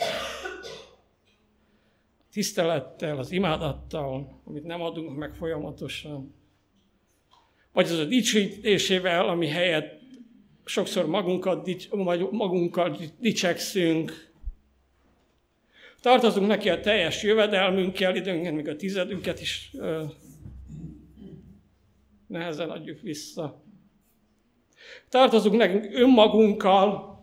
tisztelettel, 2.35 3.17
az 3.17 3.31
imádattal, 3.31 4.41
amit 4.43 4.63
nem 4.63 4.81
adunk 4.81 5.17
meg 5.17 5.35
folyamatosan, 5.35 6.33
vagy 7.71 7.85
az 7.85 7.97
a 7.97 8.05
dicsőítésével, 8.05 9.27
ami 9.27 9.47
helyett 9.47 10.01
sokszor 10.65 11.05
magunkat, 11.05 11.69
magunkkal 12.31 12.97
dicsekszünk. 13.19 14.33
Tartozunk 16.01 16.47
neki 16.47 16.69
a 16.69 16.79
teljes 16.79 17.23
jövedelmünkkel, 17.23 18.15
időnként 18.15 18.55
még 18.55 18.67
a 18.67 18.75
tizedünket 18.75 19.41
is 19.41 19.71
ö, 19.73 20.03
nehezen 22.27 22.69
adjuk 22.69 23.01
vissza. 23.01 23.63
Tartozunk 25.09 25.55
nekünk 25.55 25.93
önmagunkkal, 25.93 27.19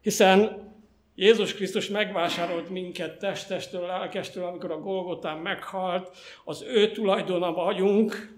hiszen 0.00 0.66
Jézus 1.14 1.54
Krisztus 1.54 1.88
megvásárolt 1.88 2.70
minket 2.70 3.18
testestől, 3.18 3.86
lelkestől, 3.86 4.44
amikor 4.44 4.70
a 4.70 4.80
Golgotán 4.80 5.38
meghalt, 5.38 6.16
az 6.44 6.62
ő 6.62 6.90
tulajdona 6.90 7.52
vagyunk. 7.52 8.37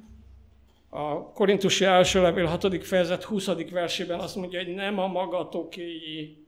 A 0.92 1.32
Korintusi 1.32 1.84
első 1.84 2.22
levél 2.22 2.44
6. 2.44 2.84
fejezet 2.84 3.22
20. 3.22 3.46
versében 3.70 4.20
azt 4.20 4.36
mondja, 4.36 4.64
hogy 4.64 4.74
nem 4.74 4.98
a 4.98 5.06
magatokéi 5.06 6.46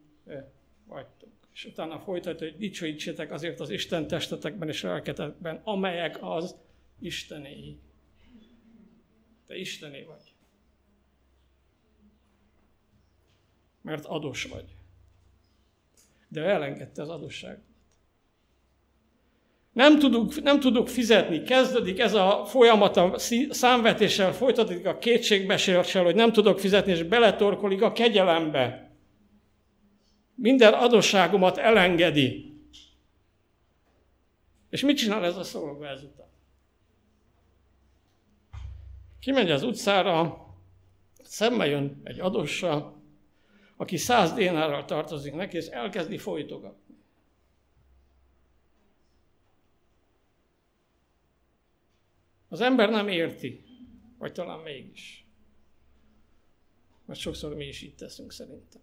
vagytok. 0.84 1.30
És 1.52 1.64
utána 1.64 1.98
folytatja, 1.98 2.46
hogy 2.46 2.56
dicsőítsétek 2.56 3.32
azért 3.32 3.60
az 3.60 3.70
Isten 3.70 4.06
testetekben 4.06 4.68
és 4.68 4.82
lelketekben, 4.82 5.60
amelyek 5.64 6.18
az 6.20 6.56
Istenéi. 6.98 7.78
Te 9.46 9.56
Istené 9.56 10.02
vagy. 10.02 10.34
Mert 13.80 14.04
adós 14.04 14.44
vagy 14.44 14.64
de 16.32 16.44
elengedte 16.44 17.02
az 17.02 17.08
adósságot. 17.08 17.64
Nem 19.72 19.98
tudunk, 19.98 20.42
nem 20.42 20.60
tudunk 20.60 20.88
fizetni, 20.88 21.42
kezdődik 21.42 21.98
ez 21.98 22.14
a 22.14 22.44
folyamat 22.46 22.96
a 22.96 23.14
számvetéssel, 23.50 24.32
folytatódik 24.32 24.86
a 24.86 24.98
kétségbeséssel, 24.98 26.04
hogy 26.04 26.14
nem 26.14 26.32
tudok 26.32 26.58
fizetni, 26.58 26.92
és 26.92 27.02
beletorkolik 27.02 27.82
a 27.82 27.92
kegyelembe. 27.92 28.90
Minden 30.34 30.72
adósságomat 30.72 31.58
elengedi. 31.58 32.56
És 34.70 34.80
mit 34.80 34.96
csinál 34.96 35.24
ez 35.24 35.36
a 35.36 35.42
szolga 35.42 35.86
ezután? 35.86 36.26
Kimegy 39.20 39.50
az 39.50 39.62
utcára, 39.62 40.46
szembe 41.22 41.66
jön 41.66 42.00
egy 42.04 42.20
adóssal, 42.20 43.02
aki 43.76 43.96
száz 43.96 44.32
dénárral 44.32 44.84
tartozik 44.84 45.34
neki, 45.34 45.56
és 45.56 45.66
elkezdi 45.66 46.18
folytogatni. 46.18 46.91
Az 52.52 52.60
ember 52.60 52.90
nem 52.90 53.08
érti, 53.08 53.64
vagy 54.18 54.32
talán 54.32 54.58
mégis. 54.58 55.26
Mert 57.06 57.20
sokszor 57.20 57.54
mi 57.54 57.64
is 57.64 57.82
itt 57.82 57.96
teszünk 57.96 58.32
szerintem. 58.32 58.80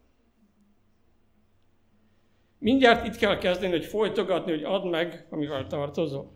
Mindjárt 2.58 3.06
itt 3.06 3.16
kell 3.16 3.38
kezdeni, 3.38 3.72
hogy 3.72 3.86
folytogatni, 3.86 4.52
hogy 4.52 4.64
add 4.64 4.88
meg, 4.88 5.28
amivel 5.30 5.68
tartozol. 5.68 6.32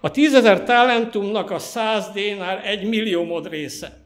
A 0.00 0.10
tízezer 0.10 0.64
talentumnak 0.64 1.50
a 1.50 1.58
száz 1.58 2.10
dénár 2.10 2.66
egy 2.66 2.88
milliómod 2.88 3.48
része. 3.48 4.04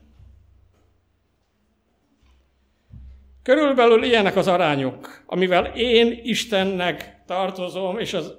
Körülbelül 3.43 4.03
ilyenek 4.03 4.37
az 4.37 4.47
arányok, 4.47 5.23
amivel 5.27 5.65
én 5.77 6.21
Istennek 6.23 7.23
tartozom, 7.27 7.99
és 7.99 8.13
az 8.13 8.39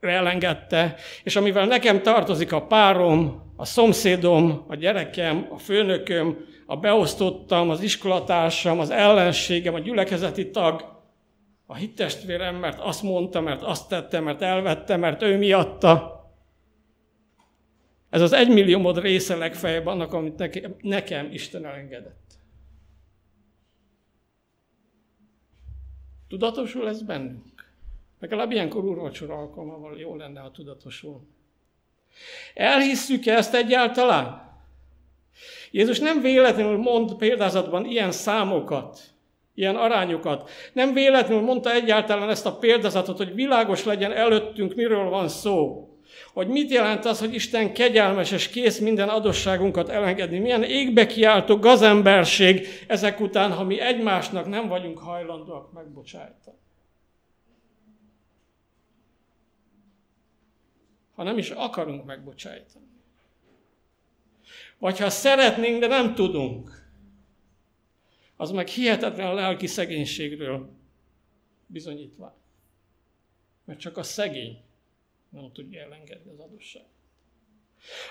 elengedte, 0.00 0.96
és 1.22 1.36
amivel 1.36 1.66
nekem 1.66 2.02
tartozik 2.02 2.52
a 2.52 2.66
párom, 2.66 3.42
a 3.56 3.64
szomszédom, 3.64 4.64
a 4.68 4.74
gyerekem, 4.74 5.48
a 5.50 5.58
főnököm, 5.58 6.36
a 6.66 6.76
beosztottam, 6.76 7.70
az 7.70 7.80
iskolatársam, 7.80 8.78
az 8.78 8.90
ellenségem, 8.90 9.74
a 9.74 9.78
gyülekezeti 9.78 10.50
tag, 10.50 10.96
a 11.66 11.74
hittestvérem, 11.74 12.56
mert 12.56 12.78
azt 12.78 13.02
mondta, 13.02 13.40
mert 13.40 13.62
azt 13.62 13.88
tette, 13.88 14.20
mert 14.20 14.42
elvette, 14.42 14.96
mert 14.96 15.22
ő 15.22 15.36
miatta. 15.36 16.16
Ez 18.10 18.20
az 18.20 18.32
egymilliómod 18.32 19.00
része 19.00 19.36
legfeljebb 19.36 19.86
annak, 19.86 20.12
amit 20.12 20.36
nekem, 20.36 20.74
nekem 20.80 21.32
Isten 21.32 21.66
elengedett. 21.66 22.38
Tudatosul 26.28 26.88
ez 26.88 27.02
bennünk? 27.02 27.47
Legalább 28.20 28.50
ilyenkor 28.50 28.84
úrvacsora 28.84 29.34
alkalmával 29.34 29.98
jó 29.98 30.16
lenne, 30.16 30.40
ha 30.40 30.50
tudatosul. 30.50 31.20
Elhisszük 32.54 33.26
-e 33.26 33.34
ezt 33.36 33.54
egyáltalán? 33.54 34.56
Jézus 35.70 35.98
nem 35.98 36.20
véletlenül 36.20 36.76
mond 36.76 37.14
példázatban 37.14 37.84
ilyen 37.84 38.12
számokat, 38.12 39.00
ilyen 39.54 39.76
arányokat. 39.76 40.50
Nem 40.72 40.92
véletlenül 40.92 41.44
mondta 41.44 41.72
egyáltalán 41.72 42.30
ezt 42.30 42.46
a 42.46 42.56
példázatot, 42.56 43.16
hogy 43.16 43.34
világos 43.34 43.84
legyen 43.84 44.12
előttünk, 44.12 44.74
miről 44.74 45.08
van 45.08 45.28
szó 45.28 45.88
hogy 46.32 46.48
mit 46.48 46.70
jelent 46.70 47.04
az, 47.04 47.18
hogy 47.18 47.34
Isten 47.34 47.72
kegyelmes 47.72 48.30
és 48.30 48.48
kész 48.48 48.78
minden 48.78 49.08
adosságunkat 49.08 49.88
elengedni. 49.88 50.38
Milyen 50.38 50.62
égbe 50.62 51.06
kiáltó 51.06 51.56
gazemberség 51.56 52.66
ezek 52.86 53.20
után, 53.20 53.52
ha 53.52 53.64
mi 53.64 53.80
egymásnak 53.80 54.48
nem 54.48 54.68
vagyunk 54.68 54.98
hajlandóak 54.98 55.72
megbocsájtani. 55.72 56.56
Ha 61.18 61.24
nem 61.24 61.38
is 61.38 61.50
akarunk 61.50 62.04
megbocsájtani. 62.04 62.84
Vagy 64.78 64.98
ha 64.98 65.10
szeretnénk, 65.10 65.80
de 65.80 65.86
nem 65.86 66.14
tudunk, 66.14 66.90
az 68.36 68.50
meg 68.50 68.66
hihetetlen 68.68 69.26
a 69.26 69.32
lelki 69.32 69.66
szegénységről 69.66 70.70
bizonyítva. 71.66 72.36
Mert 73.64 73.80
csak 73.80 73.96
a 73.96 74.02
szegény 74.02 74.62
nem 75.28 75.52
tudja 75.52 75.80
elengedni 75.80 76.30
az 76.30 76.38
adósságot. 76.38 76.88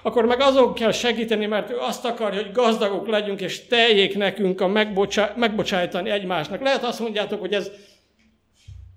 Akkor 0.04 0.26
meg 0.26 0.40
azok 0.40 0.76
kell 0.76 0.92
segíteni, 0.92 1.46
mert 1.46 1.70
ő 1.70 1.78
azt 1.78 2.06
akarja, 2.06 2.44
hogy 2.44 2.52
gazdagok 2.52 3.08
legyünk, 3.08 3.42
és 3.42 3.66
teljék 3.66 4.16
nekünk 4.16 4.62
a 4.62 4.68
megbocsá- 4.68 5.36
megbocsájtani 5.36 6.10
egymásnak. 6.10 6.62
Lehet 6.62 6.84
azt 6.84 7.00
mondjátok, 7.00 7.40
hogy 7.40 7.54
ez, 7.54 7.72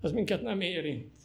ez 0.02 0.12
minket 0.12 0.42
nem 0.42 0.60
érint. 0.60 1.19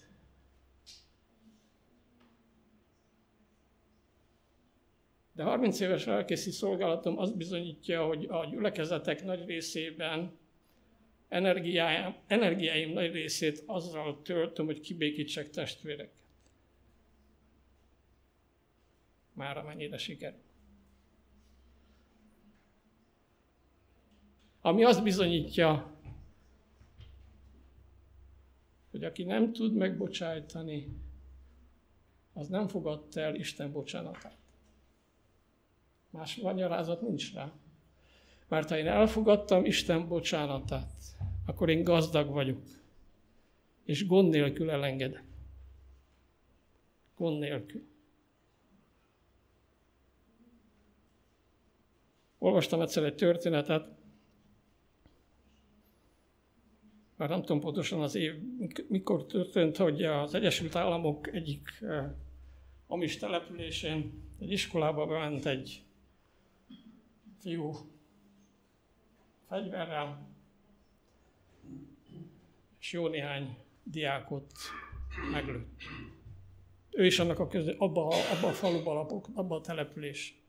De 5.36 5.44
30 5.44 5.80
éves 5.80 6.06
lelkészi 6.06 6.52
szolgálatom 6.52 7.18
azt 7.18 7.38
bizonyítja, 7.38 8.06
hogy 8.06 8.26
a 8.30 8.46
gyülekezetek 8.46 9.24
nagy 9.24 9.46
részében 9.46 10.38
energiáim, 11.28 12.16
energiáim 12.28 12.94
nagy 12.94 13.12
részét 13.12 13.64
azzal 13.66 14.22
töltöm, 14.22 14.66
hogy 14.66 14.80
kibékítsek 14.80 15.50
testvérek. 15.50 16.10
már 19.36 19.58
amennyire 19.58 19.98
sikerül. 19.98 20.40
Ami 24.62 24.84
azt 24.84 25.04
bizonyítja, 25.04 26.00
hogy 28.92 29.04
aki 29.04 29.24
nem 29.24 29.54
tud 29.54 29.74
megbocsájtani, 29.74 30.88
az 32.34 32.48
nem 32.48 32.68
fogadta 32.68 33.20
el 33.20 33.36
Isten 33.36 33.72
bocsánatát. 33.72 34.38
Más 36.16 36.36
magyarázat 36.36 37.02
nincs 37.02 37.34
rá. 37.34 37.52
Mert 38.48 38.70
ha 38.70 38.78
én 38.78 38.88
elfogadtam 38.88 39.66
Isten 39.66 40.08
bocsánatát, 40.08 41.02
akkor 41.46 41.70
én 41.70 41.84
gazdag 41.84 42.30
vagyok. 42.30 42.62
És 43.84 44.08
gond 44.08 44.30
nélkül 44.30 44.70
elengedek. 44.70 45.24
Gond 47.18 47.40
nélkül. 47.40 47.88
Olvastam 52.38 52.82
egyszer 52.82 53.04
egy 53.04 53.16
történetet, 53.16 53.88
már 57.18 57.30
nem 57.30 57.42
tudom 57.42 57.60
pontosan 57.60 58.02
az 58.02 58.16
év, 58.16 58.34
mikor 58.88 59.26
történt, 59.26 59.78
hogy 59.78 60.04
az 60.04 60.34
Egyesült 60.34 60.76
Államok 60.76 61.34
egyik 61.34 61.70
uh, 61.82 62.04
amis 62.88 63.18
településén 63.18 64.24
egy 64.40 64.52
iskolába 64.52 65.06
bement 65.06 65.46
egy 65.46 65.85
fiú 67.46 67.74
fegyverrel, 69.48 70.28
és 72.80 72.92
jó 72.92 73.08
néhány 73.08 73.58
diákot 73.84 74.52
meglőtt. 75.32 75.82
Ő 76.90 77.06
is 77.06 77.20
annak 77.20 77.40
a 77.40 77.48
közé, 77.48 77.76
abba, 77.78 78.08
abba 78.08 78.48
a 78.48 78.52
faluba 78.52 78.94
lapok, 78.94 79.28
abba 79.34 79.56
a 79.56 79.62
település 79.62 80.42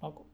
lakott. 0.00 0.30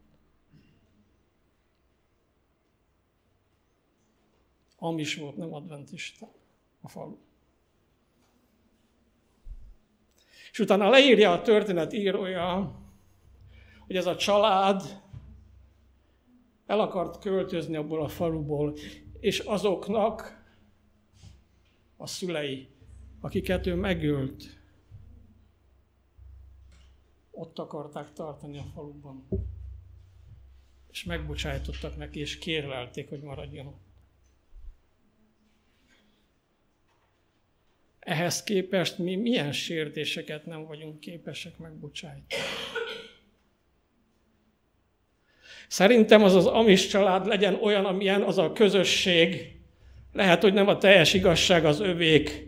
Amis 4.76 5.16
volt, 5.16 5.36
nem 5.36 5.54
adventista 5.54 6.32
a 6.80 6.88
falu. 6.88 7.18
És 10.50 10.58
utána 10.58 10.88
leírja 10.88 11.32
a 11.32 11.42
történet 11.42 11.92
írója, 11.92 12.76
hogy 13.86 13.96
ez 13.96 14.06
a 14.06 14.16
család 14.16 15.06
el 16.68 16.80
akart 16.80 17.18
költözni 17.18 17.76
abból 17.76 18.02
a 18.02 18.08
faluból, 18.08 18.76
és 19.20 19.38
azoknak 19.38 20.44
a 21.96 22.06
szülei, 22.06 22.68
akiket 23.20 23.66
ő 23.66 23.74
megölt, 23.74 24.44
ott 27.30 27.58
akarták 27.58 28.12
tartani 28.12 28.58
a 28.58 28.64
faluban. 28.74 29.28
És 30.90 31.04
megbocsájtottak 31.04 31.96
neki, 31.96 32.20
és 32.20 32.38
kérlelték, 32.38 33.08
hogy 33.08 33.20
maradjon 33.20 33.66
ott. 33.66 33.86
Ehhez 37.98 38.42
képest 38.42 38.98
mi 38.98 39.16
milyen 39.16 39.52
sértéseket 39.52 40.46
nem 40.46 40.64
vagyunk 40.64 41.00
képesek 41.00 41.58
megbocsájtani. 41.58 42.42
Szerintem 45.68 46.22
az 46.22 46.34
az 46.34 46.46
amis 46.46 46.86
család 46.86 47.26
legyen 47.26 47.54
olyan, 47.54 47.84
amilyen 47.84 48.22
az 48.22 48.38
a 48.38 48.52
közösség. 48.52 49.56
Lehet, 50.12 50.42
hogy 50.42 50.52
nem 50.52 50.68
a 50.68 50.78
teljes 50.78 51.14
igazság 51.14 51.64
az 51.64 51.80
övék, 51.80 52.46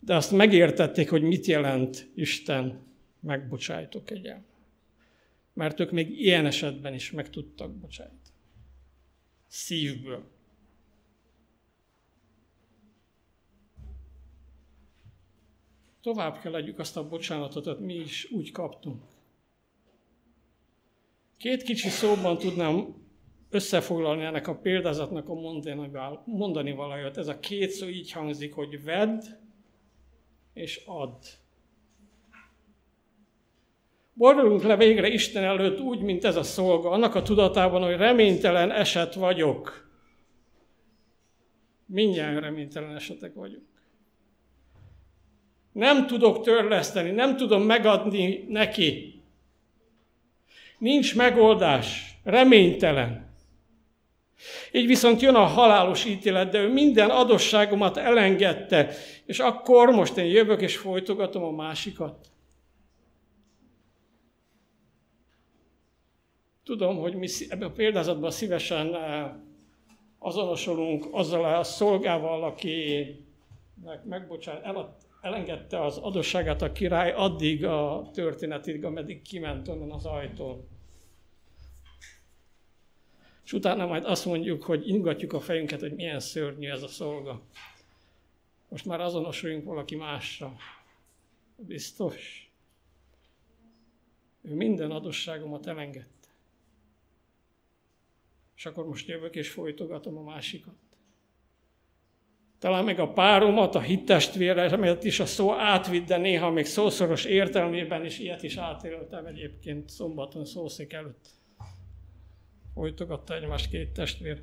de 0.00 0.14
azt 0.14 0.32
megértették, 0.32 1.10
hogy 1.10 1.22
mit 1.22 1.46
jelent 1.46 2.10
Isten 2.14 2.86
megbocsájtok 3.20 4.10
egyel. 4.10 4.44
Mert 5.54 5.80
ők 5.80 5.90
még 5.90 6.20
ilyen 6.20 6.46
esetben 6.46 6.94
is 6.94 7.10
meg 7.10 7.30
tudtak 7.30 7.74
bocsájtani. 7.74 8.20
Szívből. 9.46 10.30
Tovább 16.02 16.40
kell 16.40 16.54
adjuk 16.54 16.78
azt 16.78 16.96
a 16.96 17.08
bocsánatot, 17.08 17.64
hogy 17.64 17.78
mi 17.78 17.94
is 17.94 18.30
úgy 18.30 18.50
kaptunk. 18.50 19.02
Két 21.42 21.62
kicsi 21.62 21.88
szóban 21.88 22.38
tudnám 22.38 22.94
összefoglalni 23.50 24.24
ennek 24.24 24.48
a 24.48 24.54
példázatnak 24.54 25.28
a 25.28 25.34
mondani 26.24 26.72
valóját. 26.72 27.16
Ez 27.16 27.28
a 27.28 27.38
két 27.38 27.70
szó 27.70 27.86
így 27.86 28.12
hangzik, 28.12 28.54
hogy 28.54 28.84
vedd 28.84 29.22
és 30.54 30.82
add. 30.86 31.22
Boldogunk 34.14 34.62
le 34.62 34.76
végre 34.76 35.08
Isten 35.08 35.44
előtt 35.44 35.80
úgy, 35.80 36.00
mint 36.00 36.24
ez 36.24 36.36
a 36.36 36.42
szolga, 36.42 36.90
annak 36.90 37.14
a 37.14 37.22
tudatában, 37.22 37.82
hogy 37.82 37.96
reménytelen 37.96 38.70
eset 38.70 39.14
vagyok. 39.14 39.90
Mindjárt 41.86 42.40
reménytelen 42.40 42.94
esetek 42.94 43.34
vagyunk. 43.34 43.68
Nem 45.72 46.06
tudok 46.06 46.42
törleszteni, 46.42 47.10
nem 47.10 47.36
tudom 47.36 47.62
megadni 47.62 48.44
neki. 48.48 49.11
Nincs 50.82 51.16
megoldás, 51.16 52.18
reménytelen. 52.24 53.34
Így 54.72 54.86
viszont 54.86 55.20
jön 55.20 55.34
a 55.34 55.44
halálos 55.44 56.04
ítélet, 56.04 56.50
de 56.50 56.58
ő 56.58 56.72
minden 56.72 57.10
adosságomat 57.10 57.96
elengedte, 57.96 58.94
és 59.26 59.38
akkor 59.38 59.90
most 59.90 60.16
én 60.16 60.24
jövök 60.24 60.60
és 60.60 60.76
folytogatom 60.76 61.42
a 61.42 61.50
másikat. 61.50 62.30
Tudom, 66.64 66.96
hogy 66.96 67.14
mi 67.14 67.28
ebben 67.48 67.68
a 67.68 67.72
példázatban 67.72 68.30
szívesen 68.30 68.94
eh, 68.94 69.30
azonosulunk 70.18 71.08
azzal 71.10 71.44
a 71.44 71.64
szolgával, 71.64 72.44
aki 72.44 73.06
megbocsát, 74.04 74.64
el, 74.64 74.96
elengedte 75.20 75.84
az 75.84 75.96
adosságát 75.96 76.62
a 76.62 76.72
király 76.72 77.12
addig 77.12 77.64
a 77.64 78.10
történetig, 78.12 78.84
ameddig 78.84 79.22
kiment 79.22 79.68
onnan 79.68 79.90
az 79.90 80.06
ajtón. 80.06 80.71
És 83.44 83.52
utána 83.52 83.86
majd 83.86 84.04
azt 84.04 84.24
mondjuk, 84.24 84.62
hogy 84.62 84.88
ingatjuk 84.88 85.32
a 85.32 85.40
fejünket, 85.40 85.80
hogy 85.80 85.94
milyen 85.94 86.20
szörnyű 86.20 86.68
ez 86.68 86.82
a 86.82 86.88
szolga. 86.88 87.42
Most 88.68 88.84
már 88.84 89.00
azonosuljunk 89.00 89.64
valaki 89.64 89.96
másra. 89.96 90.56
Biztos. 91.56 92.50
Ő 94.42 94.54
minden 94.54 94.90
adosságomat 94.90 95.66
elengedte. 95.66 96.28
És 98.56 98.66
akkor 98.66 98.86
most 98.86 99.08
jövök 99.08 99.34
és 99.34 99.50
folytogatom 99.50 100.16
a 100.16 100.22
másikat. 100.22 100.74
Talán 102.58 102.84
meg 102.84 102.98
a 102.98 103.12
páromat, 103.12 103.74
a 103.74 103.80
hittestvéremet 103.80 105.04
is 105.04 105.20
a 105.20 105.26
szó 105.26 105.52
átvitt, 105.52 106.06
de 106.06 106.16
néha 106.16 106.50
még 106.50 106.64
szószoros 106.64 107.24
értelmében 107.24 108.04
is 108.04 108.18
ilyet 108.18 108.42
is 108.42 108.56
átéltem 108.56 109.26
egyébként 109.26 109.90
szombaton 109.90 110.44
szószék 110.44 110.92
előtt. 110.92 111.41
Folytogatta 112.74 113.34
egymást 113.34 113.70
két 113.70 113.92
testvér. 113.92 114.42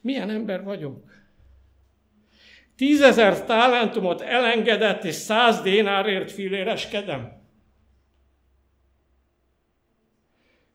Milyen 0.00 0.30
ember 0.30 0.64
vagyunk? 0.64 1.28
Tízezer 2.76 3.44
talentumot 3.44 4.20
elengedett, 4.20 5.04
és 5.04 5.14
száz 5.14 5.60
dénárért 5.60 6.30
filéreskedem. 6.30 7.40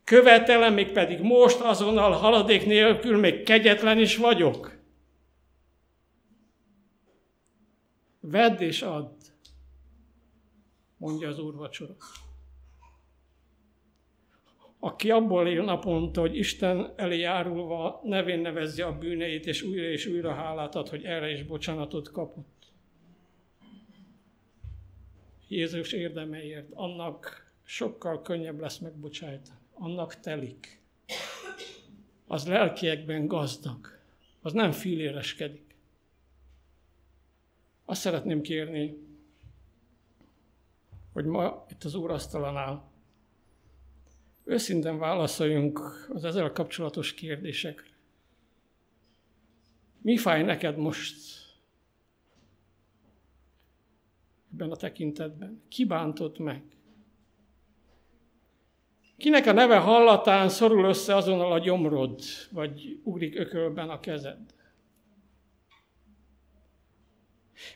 Követelem, 0.04 0.73
még 0.73 0.91
pedig 0.91 1.21
most 1.21 1.60
azonnal 1.60 2.12
haladék 2.12 2.65
nélkül 2.65 3.19
még 3.19 3.43
kegyetlen 3.43 3.97
is 3.97 4.17
vagyok. 4.17 4.78
Vedd 8.19 8.62
és 8.62 8.82
add, 8.82 9.12
mondja 10.97 11.28
az 11.28 11.39
úrvacsora. 11.39 11.95
Aki 14.86 15.12
abból 15.12 15.48
él 15.48 15.63
naponta, 15.63 16.19
hogy 16.21 16.38
Isten 16.38 16.93
elé 16.95 17.19
járulva 17.19 18.02
nevén 18.04 18.39
nevezze 18.39 18.86
a 18.86 18.98
bűneit, 18.98 19.45
és 19.45 19.62
újra 19.62 19.84
és 19.84 20.06
újra 20.06 20.34
hálát 20.34 20.76
ad, 20.76 20.89
hogy 20.89 21.04
erre 21.04 21.32
is 21.32 21.43
bocsánatot 21.43 22.12
kapott. 22.12 22.71
Jézus 25.48 25.91
érdemeért, 25.91 26.71
annak 26.74 27.52
sokkal 27.63 28.21
könnyebb 28.21 28.60
lesz 28.60 28.78
megbocsájtani 28.78 29.60
annak 29.74 30.19
telik. 30.19 30.82
Az 32.28 32.48
lelkiekben 32.48 33.28
gazdag. 33.28 34.00
Az 34.41 34.54
nem 34.54 34.71
filéreskedik. 34.71 35.76
Azt 37.86 38.02
szeretném 38.02 38.41
kérni, 38.41 38.98
hogy 41.13 41.26
ma 41.26 41.65
itt 41.69 41.84
az 41.84 41.95
úrasztalanál 41.95 42.93
őszintén 44.45 44.97
válaszoljunk 44.97 46.08
az 46.13 46.25
ezzel 46.25 46.51
kapcsolatos 46.51 47.13
kérdésekre. 47.13 47.93
Mi 50.01 50.17
fáj 50.17 50.43
neked 50.43 50.77
most 50.77 51.15
ebben 54.53 54.71
a 54.71 54.75
tekintetben? 54.75 55.62
Ki 55.67 55.86
bántott 55.86 56.38
meg? 56.38 56.63
Kinek 59.17 59.45
a 59.45 59.51
neve 59.51 59.77
hallatán 59.77 60.49
szorul 60.49 60.86
össze 60.86 61.15
azonnal 61.15 61.51
a 61.51 61.60
gyomrod, 61.60 62.19
vagy 62.51 62.99
ugrik 63.03 63.39
ökölben 63.39 63.89
a 63.89 63.99
kezed? 63.99 64.53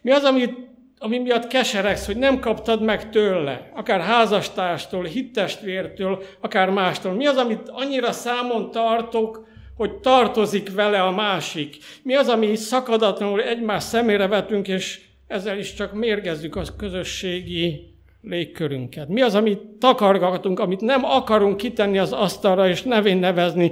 Mi 0.02 0.12
az, 0.12 0.24
ami, 0.24 0.69
ami 1.00 1.18
miatt 1.18 1.48
keseregsz, 1.48 2.06
hogy 2.06 2.18
nem 2.18 2.40
kaptad 2.40 2.82
meg 2.82 3.10
tőle, 3.10 3.72
akár 3.76 4.00
házastárstól, 4.00 5.04
hittestvértől, 5.04 6.24
akár 6.42 6.70
mástól? 6.70 7.14
Mi 7.14 7.26
az, 7.26 7.38
amit 7.38 7.70
annyira 7.70 8.12
számon 8.12 8.72
tartok, 8.72 9.48
hogy 9.76 9.94
tartozik 9.94 10.74
vele 10.74 11.02
a 11.02 11.12
másik? 11.12 11.78
Mi 12.04 12.16
az, 12.16 12.28
ami 12.28 12.56
szakadatlanul 12.56 13.42
egymás 13.42 13.84
szemére 13.84 14.28
vetünk, 14.28 14.68
és 14.68 15.02
ezzel 15.28 15.58
is 15.58 15.74
csak 15.74 15.94
mérgezzük 15.94 16.56
a 16.56 16.64
közösségi 16.78 17.94
légkörünket? 18.22 19.08
Mi 19.08 19.22
az, 19.22 19.36
amit 19.36 19.62
takargatunk, 19.62 20.60
amit 20.60 20.82
nem 20.82 21.06
akarunk 21.06 21.58
kitenni 21.58 21.98
az 21.98 22.12
asztalra, 22.12 22.68
és 22.68 22.82
nevén 22.82 23.18
nevezni, 23.18 23.72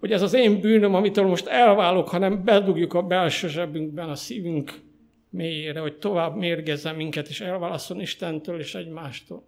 hogy 0.00 0.12
ez 0.12 0.22
az 0.22 0.34
én 0.34 0.60
bűnöm, 0.60 0.94
amitől 0.94 1.26
most 1.26 1.46
elválok, 1.46 2.08
hanem 2.08 2.44
bedugjuk 2.44 2.94
a 2.94 3.02
belső 3.02 3.48
zsebünkben, 3.48 4.08
a 4.08 4.14
szívünk 4.14 4.72
mélyére, 5.38 5.80
hogy 5.80 5.98
tovább 5.98 6.36
mérgezze 6.36 6.92
minket, 6.92 7.28
és 7.28 7.40
elválaszol 7.40 8.00
Istentől 8.00 8.60
és 8.60 8.74
egymástól. 8.74 9.44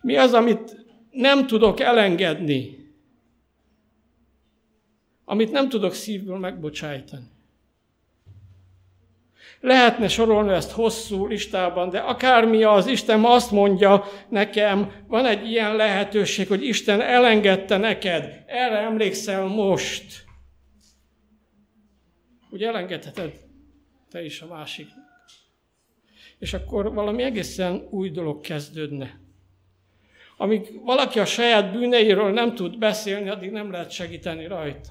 Mi 0.00 0.16
az, 0.16 0.32
amit 0.32 0.86
nem 1.10 1.46
tudok 1.46 1.80
elengedni, 1.80 2.86
amit 5.24 5.50
nem 5.50 5.68
tudok 5.68 5.92
szívből 5.92 6.38
megbocsájtani. 6.38 7.26
Lehetne 9.60 10.08
sorolni 10.08 10.52
ezt 10.52 10.70
hosszú 10.70 11.26
listában, 11.26 11.90
de 11.90 11.98
akármi 11.98 12.62
az, 12.62 12.86
Isten 12.86 13.24
azt 13.24 13.50
mondja 13.50 14.04
nekem, 14.28 14.92
van 15.06 15.26
egy 15.26 15.50
ilyen 15.50 15.76
lehetőség, 15.76 16.48
hogy 16.48 16.64
Isten 16.64 17.00
elengedte 17.00 17.76
neked. 17.76 18.44
Erre 18.46 18.78
emlékszel 18.78 19.46
most. 19.46 20.24
Hogy 22.50 22.62
elengedheted 22.62 23.47
te 24.10 24.24
is 24.24 24.40
a 24.40 24.46
másik. 24.46 24.86
És 26.38 26.54
akkor 26.54 26.94
valami 26.94 27.22
egészen 27.22 27.86
új 27.90 28.10
dolog 28.10 28.40
kezdődne. 28.40 29.20
Amíg 30.36 30.80
valaki 30.84 31.18
a 31.18 31.24
saját 31.24 31.72
bűneiről 31.72 32.32
nem 32.32 32.54
tud 32.54 32.78
beszélni, 32.78 33.28
addig 33.28 33.50
nem 33.50 33.70
lehet 33.70 33.90
segíteni 33.90 34.46
rajta. 34.46 34.88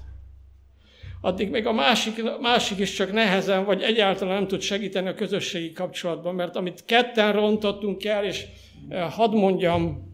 Addig 1.20 1.50
még 1.50 1.66
a 1.66 1.72
másik, 1.72 2.22
másik 2.40 2.78
is 2.78 2.92
csak 2.92 3.12
nehezen, 3.12 3.64
vagy 3.64 3.82
egyáltalán 3.82 4.34
nem 4.34 4.48
tud 4.48 4.60
segíteni 4.60 5.08
a 5.08 5.14
közösségi 5.14 5.72
kapcsolatban, 5.72 6.34
mert 6.34 6.56
amit 6.56 6.84
ketten 6.84 7.32
rontottunk 7.32 8.04
el, 8.04 8.24
és 8.24 8.46
eh, 8.88 9.12
hadd 9.12 9.34
mondjam, 9.34 10.08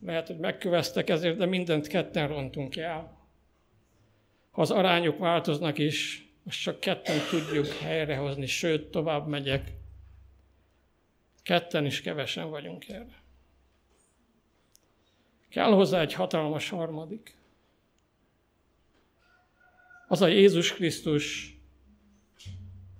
lehet, 0.00 0.26
hogy 0.26 0.38
megköveztek 0.38 1.10
ezért, 1.10 1.36
de 1.36 1.46
mindent 1.46 1.86
ketten 1.86 2.28
rontunk 2.28 2.76
el. 2.76 3.20
Ha 4.50 4.60
az 4.60 4.70
arányok 4.70 5.18
változnak 5.18 5.78
is, 5.78 6.28
most 6.42 6.62
csak 6.62 6.80
ketten 6.80 7.18
tudjuk 7.30 7.66
helyrehozni, 7.66 8.46
sőt, 8.46 8.90
tovább 8.90 9.26
megyek. 9.26 9.72
Ketten 11.42 11.86
is 11.86 12.00
kevesen 12.00 12.50
vagyunk 12.50 12.88
erre. 12.88 13.22
Kell 15.48 15.72
hozzá 15.72 16.00
egy 16.00 16.12
hatalmas 16.12 16.68
harmadik. 16.68 17.36
Az 20.08 20.22
a 20.22 20.26
Jézus 20.26 20.72
Krisztus, 20.72 21.56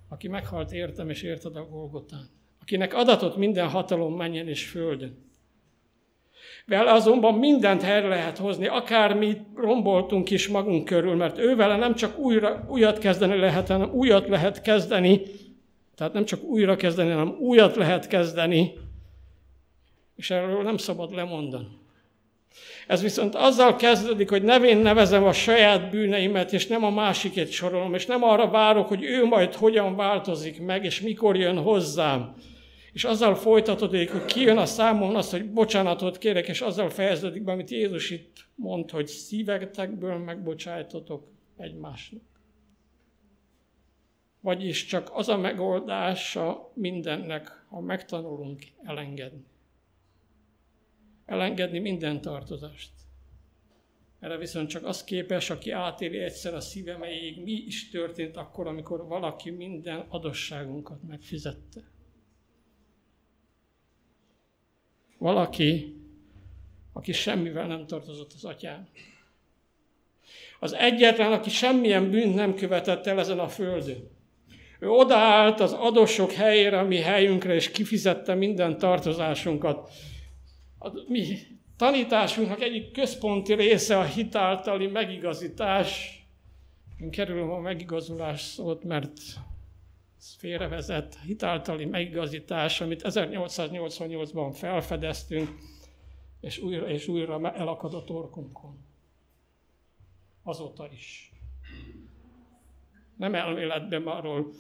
aki 0.09 0.28
meghalt 0.28 0.72
értem 0.72 1.11
és 1.11 1.22
érted 1.22 1.57
a 1.57 1.64
Golgotán. 1.64 2.28
Akinek 2.61 2.94
adatot 2.94 3.37
minden 3.37 3.68
hatalom 3.68 4.16
menjen 4.16 4.48
és 4.48 4.68
földön. 4.68 5.32
Vele 6.66 6.92
azonban 6.92 7.35
mindent 7.35 7.83
helyre 7.83 8.09
lehet 8.09 8.38
hozni, 8.38 8.66
akármit 8.66 9.40
romboltunk 9.57 10.31
is 10.31 10.48
magunk 10.48 10.85
körül, 10.85 11.14
mert 11.14 11.38
ővele 11.38 11.77
nem 11.77 11.94
csak 11.94 12.18
újra, 12.18 12.64
újat 12.68 12.98
kezdeni 12.98 13.37
lehet, 13.37 13.68
hanem 13.68 13.90
újat 13.92 14.29
lehet 14.29 14.62
kezdeni, 14.62 15.20
tehát 15.96 16.12
nem 16.12 16.25
csak 16.25 16.42
újra 16.42 16.77
kezdeni, 16.77 17.11
hanem 17.11 17.37
újat 17.38 17.77
lehet 17.77 18.07
kezdeni, 18.07 18.72
és 20.16 20.31
erről 20.31 20.62
nem 20.62 20.77
szabad 20.77 21.14
lemondani. 21.14 21.81
Ez 22.87 23.03
viszont 23.03 23.35
azzal 23.35 23.77
kezdődik, 23.77 24.29
hogy 24.29 24.42
nevén 24.42 24.79
nevezem 24.79 25.25
a 25.25 25.33
saját 25.33 25.90
bűneimet, 25.90 26.53
és 26.53 26.66
nem 26.66 26.85
a 26.85 26.90
másikét 26.90 27.51
sorolom, 27.51 27.94
és 27.94 28.07
nem 28.07 28.22
arra 28.22 28.48
várok, 28.48 28.88
hogy 28.88 29.05
ő 29.05 29.25
majd 29.25 29.55
hogyan 29.55 29.96
változik 29.96 30.62
meg, 30.62 30.85
és 30.85 31.01
mikor 31.01 31.37
jön 31.37 31.59
hozzám, 31.59 32.35
és 32.92 33.05
azzal 33.05 33.35
folytatódik, 33.35 34.11
hogy 34.11 34.24
kijön 34.24 34.57
a 34.57 34.66
számon 34.66 35.16
az, 35.16 35.31
hogy 35.31 35.52
bocsánatot 35.52 36.18
kérek, 36.18 36.48
és 36.48 36.61
azzal 36.61 36.90
fejeződik 36.90 37.42
be, 37.42 37.52
amit 37.52 37.70
Jézus 37.70 38.11
itt 38.11 38.46
mond, 38.55 38.90
hogy 38.90 39.07
szívetekből 39.07 40.18
megbocsájtotok 40.18 41.28
egymásnak. 41.57 42.22
Vagyis 44.40 44.85
csak 44.85 45.11
az 45.12 45.28
a 45.28 45.37
megoldása 45.37 46.72
mindennek, 46.74 47.64
ha 47.68 47.81
megtanulunk 47.81 48.62
elengedni. 48.85 49.44
Elengedni 51.26 51.78
minden 51.78 52.20
tartozást. 52.20 52.90
Erre 54.20 54.37
viszont 54.37 54.68
csak 54.68 54.85
az 54.85 55.05
képes, 55.05 55.50
aki 55.50 55.70
átéli 55.70 56.18
egyszer 56.18 56.55
a 56.55 56.61
szívemeig, 56.61 57.42
mi 57.42 57.52
is 57.52 57.90
történt 57.90 58.37
akkor, 58.37 58.66
amikor 58.66 59.07
valaki 59.07 59.50
minden 59.50 60.05
adosságunkat 60.09 61.02
megfizette. 61.02 61.91
Valaki, 65.23 65.97
aki 66.93 67.13
semmivel 67.13 67.67
nem 67.67 67.87
tartozott 67.87 68.33
az 68.33 68.45
atyán. 68.45 68.89
Az 70.61 70.73
egyetlen, 70.73 71.33
aki 71.33 71.51
semmilyen 71.51 72.11
bűnt 72.11 72.35
nem 72.35 72.55
követett 72.55 73.07
el 73.07 73.19
ezen 73.19 73.39
a 73.39 73.49
földön. 73.49 74.11
Ő 74.81 74.89
odaállt 74.89 75.61
az 75.61 75.73
adósok 75.73 76.33
helyére, 76.33 76.79
a 76.79 76.85
mi 76.85 76.97
helyünkre, 76.97 77.55
és 77.55 77.71
kifizette 77.71 78.35
minden 78.35 78.79
tartozásunkat. 78.79 79.91
A 80.79 80.89
mi 81.07 81.39
tanításunknak 81.77 82.63
egyik 82.63 82.93
központi 82.93 83.55
része 83.55 83.99
a 83.99 84.05
hitáltali 84.05 84.87
megigazítás. 84.87 86.21
Én 87.01 87.11
kerülöm 87.11 87.51
a 87.51 87.59
megigazulás 87.59 88.41
szót, 88.41 88.85
mert 88.85 89.13
félrevezett 90.39 91.19
hitáltali 91.19 91.85
megigazítás, 91.85 92.81
amit 92.81 93.03
1888-ban 93.05 94.51
felfedeztünk, 94.53 95.49
és 96.41 96.59
újra 96.59 96.89
és 96.89 97.09
újra 97.09 97.53
elakad 97.53 97.95
a 97.95 98.05
torkunkon. 98.05 98.85
Azóta 100.43 100.89
is. 100.93 101.33
Nem 103.17 103.35
elméletben 103.35 104.07
arról 104.07 104.53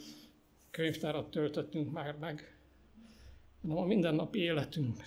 könyvtárat 0.70 1.30
töltöttünk 1.30 1.92
már 1.92 2.16
meg, 2.18 2.56
hanem 3.62 3.76
a 3.76 3.84
mindennapi 3.84 4.38
életünkben. 4.38 5.06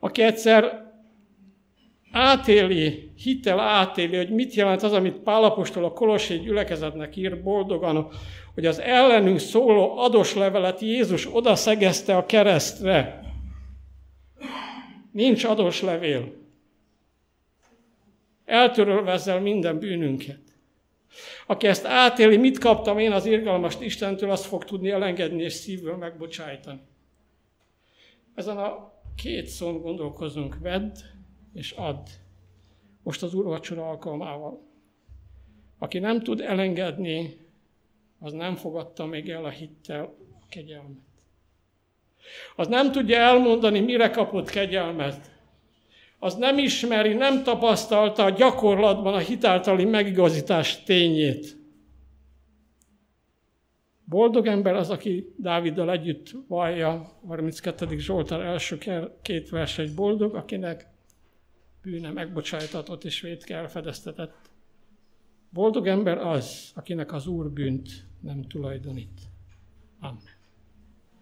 Aki 0.00 0.22
egyszer 0.22 0.89
átéli, 2.12 3.12
hittel 3.16 3.60
átéli, 3.60 4.16
hogy 4.16 4.30
mit 4.30 4.54
jelent 4.54 4.82
az, 4.82 4.92
amit 4.92 5.16
Pálapostól 5.16 5.84
a 5.84 5.92
Kolossé 5.92 6.36
gyülekezetnek 6.36 7.16
ír 7.16 7.42
boldogan, 7.42 8.08
hogy 8.54 8.66
az 8.66 8.78
ellenünk 8.78 9.38
szóló 9.38 9.98
adós 9.98 10.34
levelet 10.34 10.80
Jézus 10.80 11.34
oda 11.34 11.56
szegezte 11.56 12.16
a 12.16 12.26
keresztre. 12.26 13.22
Nincs 15.12 15.44
adós 15.44 15.82
levél. 15.82 16.32
Eltörölve 18.44 19.12
ezzel 19.12 19.40
minden 19.40 19.78
bűnünket. 19.78 20.40
Aki 21.46 21.66
ezt 21.66 21.86
átéli, 21.86 22.36
mit 22.36 22.58
kaptam 22.58 22.98
én 22.98 23.12
az 23.12 23.26
irgalmas 23.26 23.76
Istentől, 23.80 24.30
azt 24.30 24.44
fog 24.44 24.64
tudni 24.64 24.90
elengedni 24.90 25.42
és 25.42 25.52
szívből 25.52 25.96
megbocsájtani. 25.96 26.80
Ezen 28.34 28.56
a 28.56 28.92
két 29.16 29.46
szón 29.46 29.80
gondolkozunk. 29.80 30.58
Vedd 30.62 30.96
és 31.52 31.70
add. 31.70 32.06
Most 33.02 33.22
az 33.22 33.34
úrvacsora 33.34 33.88
alkalmával. 33.88 34.68
Aki 35.78 35.98
nem 35.98 36.22
tud 36.22 36.40
elengedni, 36.40 37.36
az 38.18 38.32
nem 38.32 38.54
fogadta 38.54 39.06
még 39.06 39.28
el 39.28 39.44
a 39.44 39.48
hittel 39.48 40.14
a 40.40 40.46
kegyelmet. 40.48 40.98
Az 42.56 42.68
nem 42.68 42.92
tudja 42.92 43.16
elmondani, 43.16 43.80
mire 43.80 44.10
kapott 44.10 44.50
kegyelmet. 44.50 45.38
Az 46.18 46.34
nem 46.34 46.58
ismeri, 46.58 47.12
nem 47.12 47.42
tapasztalta 47.42 48.24
a 48.24 48.30
gyakorlatban 48.30 49.14
a 49.14 49.18
hitáltali 49.18 49.84
megigazítás 49.84 50.82
tényét. 50.82 51.56
Boldog 54.04 54.46
ember 54.46 54.74
az, 54.74 54.90
aki 54.90 55.34
Dáviddal 55.36 55.90
együtt 55.90 56.30
vallja, 56.48 57.12
32. 57.26 57.98
Zsoltár 57.98 58.40
első 58.40 58.78
két 59.22 59.48
vers 59.48 59.78
egy 59.78 59.94
boldog, 59.94 60.34
akinek 60.34 60.86
bűne 61.82 62.10
megbocsájtatott 62.10 63.04
és 63.04 63.20
vétke 63.20 63.56
elfedeztetett. 63.56 64.50
Boldog 65.50 65.86
ember 65.86 66.18
az, 66.18 66.72
akinek 66.74 67.12
az 67.12 67.26
Úr 67.26 67.50
bűnt 67.50 68.06
nem 68.20 68.42
tulajdonít. 68.42 69.20
Amen. 70.00 70.39